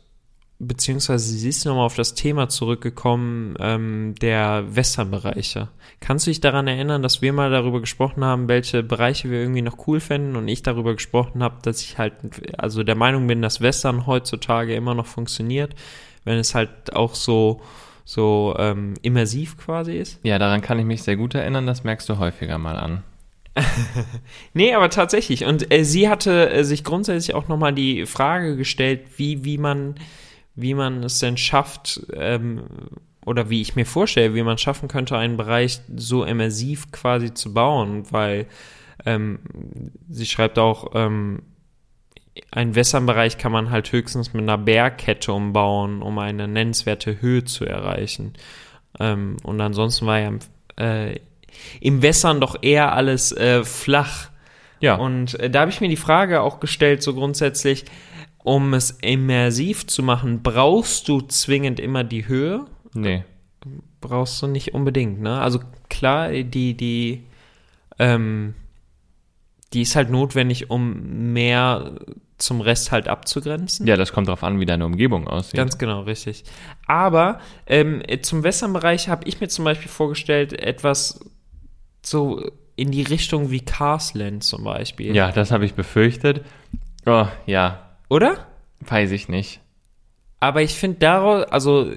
[0.68, 5.70] beziehungsweise sie ist nochmal auf das Thema zurückgekommen, ähm, der Westernbereiche.
[6.00, 9.62] Kannst du dich daran erinnern, dass wir mal darüber gesprochen haben, welche Bereiche wir irgendwie
[9.62, 12.14] noch cool fänden und ich darüber gesprochen habe, dass ich halt,
[12.58, 15.74] also der Meinung bin, dass Western heutzutage immer noch funktioniert,
[16.24, 17.62] wenn es halt auch so,
[18.06, 20.20] so ähm, immersiv quasi ist?
[20.24, 21.66] Ja, daran kann ich mich sehr gut erinnern.
[21.66, 23.04] Das merkst du häufiger mal an.
[24.54, 25.46] Nee, aber tatsächlich.
[25.46, 29.96] Und äh, sie hatte äh, sich grundsätzlich auch nochmal die Frage gestellt, wie, wie man,
[30.56, 32.64] wie man es denn schafft, ähm,
[33.26, 37.54] oder wie ich mir vorstelle, wie man schaffen könnte, einen Bereich so immersiv quasi zu
[37.54, 38.48] bauen, weil
[39.06, 39.40] ähm,
[40.10, 41.44] sie schreibt auch, ähm,
[42.50, 47.66] einen Wässernbereich kann man halt höchstens mit einer Bergkette umbauen, um eine nennenswerte Höhe zu
[47.66, 48.34] erreichen.
[49.00, 50.40] Ähm, und ansonsten war ja im,
[50.78, 51.20] äh,
[51.82, 54.30] im Wässern doch eher alles äh, flach.
[54.80, 54.96] Ja.
[54.96, 57.86] Und äh, da habe ich mir die Frage auch gestellt, so grundsätzlich,
[58.44, 62.66] um es immersiv zu machen, brauchst du zwingend immer die Höhe?
[62.94, 63.24] nee.
[64.00, 65.40] Brauchst du nicht unbedingt, ne?
[65.40, 67.24] Also klar, die, die,
[68.00, 68.56] ähm,
[69.74, 72.00] die ist halt notwendig, um mehr
[72.40, 73.86] zum Rest halt abzugrenzen.
[73.86, 75.54] Ja, das kommt drauf an, wie deine Umgebung aussieht.
[75.54, 76.44] Ganz genau, richtig.
[76.88, 81.20] Aber ähm, zum Westernbereich habe ich mir zum Beispiel vorgestellt, etwas
[82.04, 82.44] so
[82.76, 85.16] in die Richtung wie Carsland zum Beispiel.
[85.16, 86.44] ja, das habe ich befürchtet.
[87.06, 88.46] Oh, ja, Oder?
[88.82, 89.62] weiß ich nicht.
[90.40, 91.92] Aber ich finde daraus, also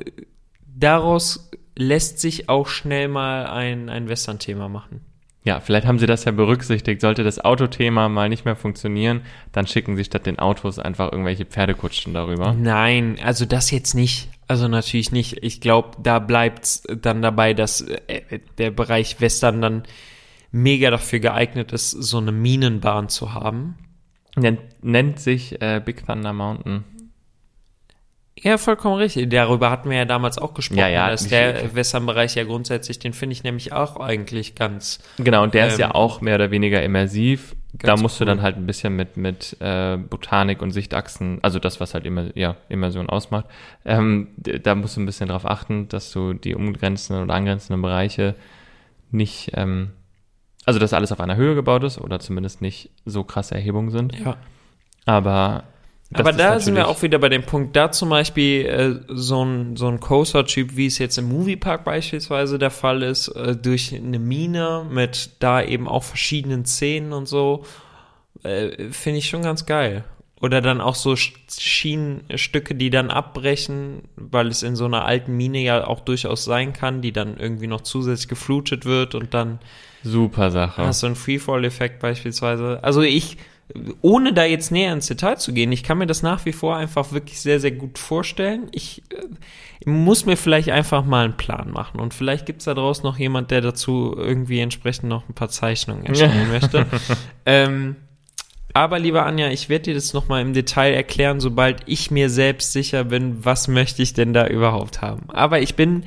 [0.64, 5.00] daraus lässt sich auch schnell mal ein, ein Western-Thema machen.
[5.42, 7.00] Ja, vielleicht haben sie das ja berücksichtigt.
[7.00, 11.46] Sollte das Autothema mal nicht mehr funktionieren, dann schicken sie statt den Autos einfach irgendwelche
[11.46, 12.54] Pferdekutschen darüber.
[12.54, 14.28] Nein, also das jetzt nicht.
[14.46, 15.42] Also natürlich nicht.
[15.42, 19.82] Ich glaube, da bleibt's dann dabei, dass äh, der Bereich Western dann
[20.52, 23.76] mega dafür geeignet ist, so eine Minenbahn zu haben.
[24.36, 26.84] Nennt, nennt sich äh, Big Thunder Mountain.
[28.36, 29.30] Ja, vollkommen richtig.
[29.30, 30.80] Darüber hatten wir ja damals auch gesprochen.
[30.80, 34.98] Ja, ja, dass der Westernbereich ja grundsätzlich, den finde ich nämlich auch eigentlich ganz.
[35.18, 37.54] Genau, und der ist Ähm, ja auch mehr oder weniger immersiv.
[37.72, 38.26] Da musst cool.
[38.26, 42.06] du dann halt ein bisschen mit, mit äh, Botanik und Sichtachsen, also das, was halt
[42.06, 43.46] immer, ja, Immersion ausmacht,
[43.84, 48.36] ähm, da musst du ein bisschen drauf achten, dass du die umgrenzenden oder angrenzenden Bereiche
[49.10, 49.90] nicht, ähm,
[50.64, 54.18] also dass alles auf einer Höhe gebaut ist oder zumindest nicht so krasse Erhebungen sind.
[54.18, 54.36] Ja.
[55.06, 55.64] Aber
[56.12, 59.76] Aber da sind wir auch wieder bei dem Punkt, da zum Beispiel äh, so ein,
[59.76, 64.18] so ein Coaster-Typ, wie es jetzt im Moviepark beispielsweise der Fall ist, äh, durch eine
[64.18, 67.64] Mine mit da eben auch verschiedenen Szenen und so,
[68.42, 70.04] äh, finde ich schon ganz geil.
[70.40, 75.36] Oder dann auch so Sch- Schienenstücke, die dann abbrechen, weil es in so einer alten
[75.36, 79.58] Mine ja auch durchaus sein kann, die dann irgendwie noch zusätzlich geflutet wird und dann
[80.04, 80.82] super Sache.
[80.84, 82.78] Hast du einen Freefall-Effekt beispielsweise?
[82.82, 83.38] Also ich,
[84.02, 86.76] ohne da jetzt näher ins Detail zu gehen, ich kann mir das nach wie vor
[86.76, 88.68] einfach wirklich sehr, sehr gut vorstellen.
[88.72, 92.00] Ich äh, muss mir vielleicht einfach mal einen Plan machen.
[92.00, 96.06] Und vielleicht gibt's da draußen noch jemand, der dazu irgendwie entsprechend noch ein paar Zeichnungen
[96.06, 96.86] erstellen möchte.
[97.46, 97.96] Ähm,
[98.74, 102.72] aber lieber Anja, ich werde dir das nochmal im Detail erklären, sobald ich mir selbst
[102.72, 105.30] sicher bin, was möchte ich denn da überhaupt haben.
[105.30, 106.02] Aber ich bin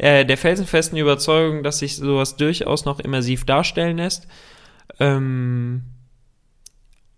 [0.00, 4.26] äh, der felsenfesten Überzeugung, dass sich sowas durchaus noch immersiv darstellen lässt.
[4.98, 5.82] Ähm,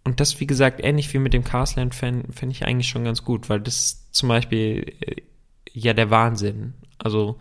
[0.02, 3.24] und das, wie gesagt, ähnlich wie mit dem Castland fände fänd ich eigentlich schon ganz
[3.24, 5.22] gut, weil das zum Beispiel äh,
[5.72, 6.74] ja der Wahnsinn.
[6.98, 7.38] Also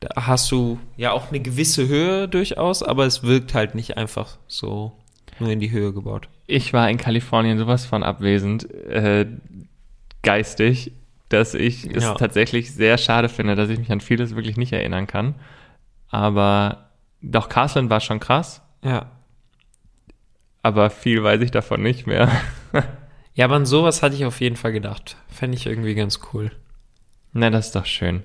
[0.00, 4.36] da hast du ja auch eine gewisse Höhe durchaus, aber es wirkt halt nicht einfach
[4.46, 4.92] so
[5.38, 6.28] nur in die Höhe gebaut.
[6.46, 9.26] Ich war in Kalifornien sowas von abwesend, äh,
[10.22, 10.92] geistig,
[11.30, 11.92] dass ich Ja.
[11.96, 15.34] es tatsächlich sehr schade finde, dass ich mich an vieles wirklich nicht erinnern kann.
[16.10, 16.90] Aber
[17.22, 19.10] doch, Castleton war schon krass, Ja.
[20.62, 22.30] aber viel weiß ich davon nicht mehr.
[23.34, 25.16] Ja, aber an sowas hatte ich auf jeden Fall gedacht.
[25.28, 26.50] Fände ich irgendwie ganz cool.
[27.32, 28.24] Na, das ist doch schön.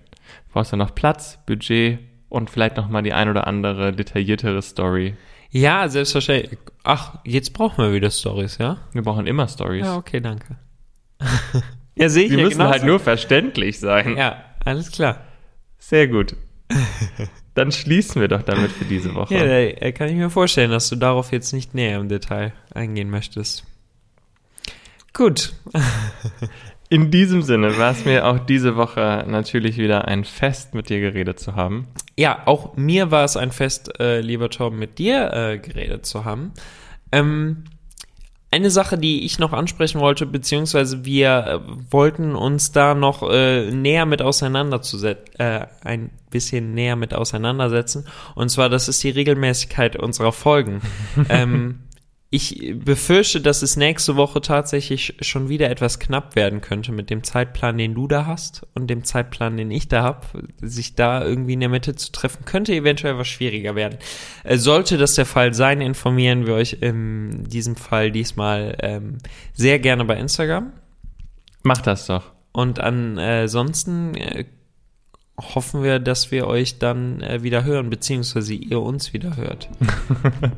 [0.51, 5.15] Brauchst du noch Platz, Budget und vielleicht noch mal die ein oder andere detailliertere Story.
[5.51, 6.57] Ja, selbstverständlich.
[6.83, 8.77] Ach, jetzt brauchen wir wieder Stories, ja?
[8.93, 9.85] Wir brauchen immer Stories.
[9.85, 10.57] Ja, okay, danke.
[11.95, 12.71] ja, sehe ich Die ja müssen genauso.
[12.73, 14.17] halt nur verständlich sein.
[14.17, 15.21] Ja, alles klar.
[15.79, 16.35] Sehr gut.
[17.53, 19.33] Dann schließen wir doch damit für diese Woche.
[19.35, 23.09] Ja, da kann ich mir vorstellen, dass du darauf jetzt nicht näher im Detail eingehen
[23.09, 23.63] möchtest.
[25.13, 25.53] Gut.
[26.89, 30.99] In diesem Sinne war es mir auch diese Woche natürlich wieder ein Fest, mit dir
[30.99, 31.87] geredet zu haben.
[32.15, 36.25] Ja, auch mir war es ein Fest, äh, lieber Torben, mit dir äh, geredet zu
[36.25, 36.51] haben.
[37.11, 37.63] Ähm,
[38.55, 43.69] eine Sache, die ich noch ansprechen wollte, beziehungsweise wir äh, wollten uns da noch äh,
[43.69, 48.05] näher mit auseinanderzusetzen, äh, ein bisschen näher mit auseinandersetzen.
[48.33, 50.81] Und zwar, das ist die Regelmäßigkeit unserer Folgen.
[51.29, 51.79] ähm,
[52.35, 57.23] ich befürchte, dass es nächste Woche tatsächlich schon wieder etwas knapp werden könnte mit dem
[57.23, 60.27] Zeitplan, den du da hast und dem Zeitplan, den ich da habe.
[60.61, 63.97] Sich da irgendwie in der Mitte zu treffen, könnte eventuell was schwieriger werden.
[64.43, 69.19] Äh, sollte das der Fall sein, informieren wir euch in diesem Fall diesmal ähm,
[69.53, 70.73] sehr gerne bei Instagram.
[71.63, 72.33] Mach das doch.
[72.51, 74.45] Und ansonsten äh,
[75.39, 79.69] hoffen wir, dass wir euch dann äh, wieder hören, beziehungsweise ihr uns wieder hört.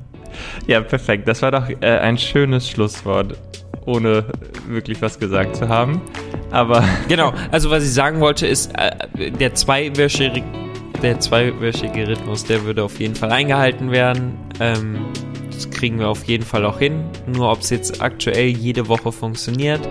[0.67, 1.27] Ja, perfekt.
[1.27, 3.37] Das war doch äh, ein schönes Schlusswort,
[3.85, 4.25] ohne
[4.67, 6.01] wirklich was gesagt zu haben.
[6.51, 10.43] Aber Genau, also was ich sagen wollte ist, äh, der zweiwöchige,
[11.01, 14.37] der zweiwöchige Rhythmus, der würde auf jeden Fall eingehalten werden.
[14.59, 15.05] Ähm,
[15.51, 17.05] das kriegen wir auf jeden Fall auch hin.
[17.25, 19.87] Nur ob es jetzt aktuell jede Woche funktioniert,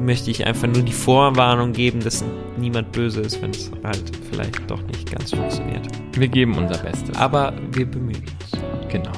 [0.00, 2.24] möchte ich einfach nur die Vorwarnung geben, dass
[2.56, 5.86] niemand böse ist, wenn es halt vielleicht doch nicht ganz funktioniert.
[6.14, 7.16] wir geben unser Bestes.
[7.16, 8.62] Aber wir bemühen uns.
[8.92, 9.12] Genau.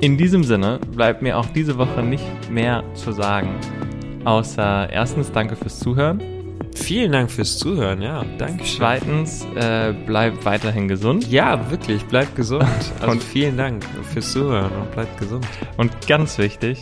[0.00, 3.54] In diesem Sinne bleibt mir auch diese Woche nicht mehr zu sagen.
[4.24, 6.20] Außer erstens danke fürs Zuhören.
[6.74, 8.24] Vielen Dank fürs Zuhören, ja.
[8.36, 8.76] Dankeschön.
[8.78, 11.30] Zweitens äh, bleibt weiterhin gesund.
[11.30, 12.64] Ja, wirklich, bleibt gesund.
[13.00, 15.46] Also Und- vielen Dank fürs Zuhören und bleibt gesund.
[15.76, 16.80] Und ganz wichtig,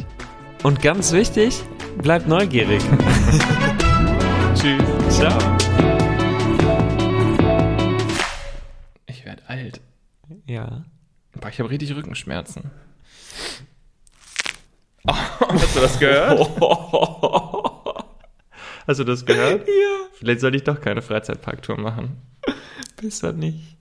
[0.62, 1.60] Und ganz wichtig,
[1.98, 2.80] bleibt neugierig.
[4.54, 4.82] tschüss.
[5.08, 5.36] Ciao.
[9.06, 9.80] Ich werde alt.
[10.46, 10.84] Ja.
[11.32, 12.70] Boah, ich habe richtig Rückenschmerzen.
[15.04, 15.12] Oh,
[15.48, 16.48] hast du das gehört?
[18.84, 19.68] Hast du das gehört?
[19.68, 20.06] Ja.
[20.14, 22.20] Vielleicht sollte ich doch keine Freizeitparktour machen.
[23.00, 23.76] Besser nicht.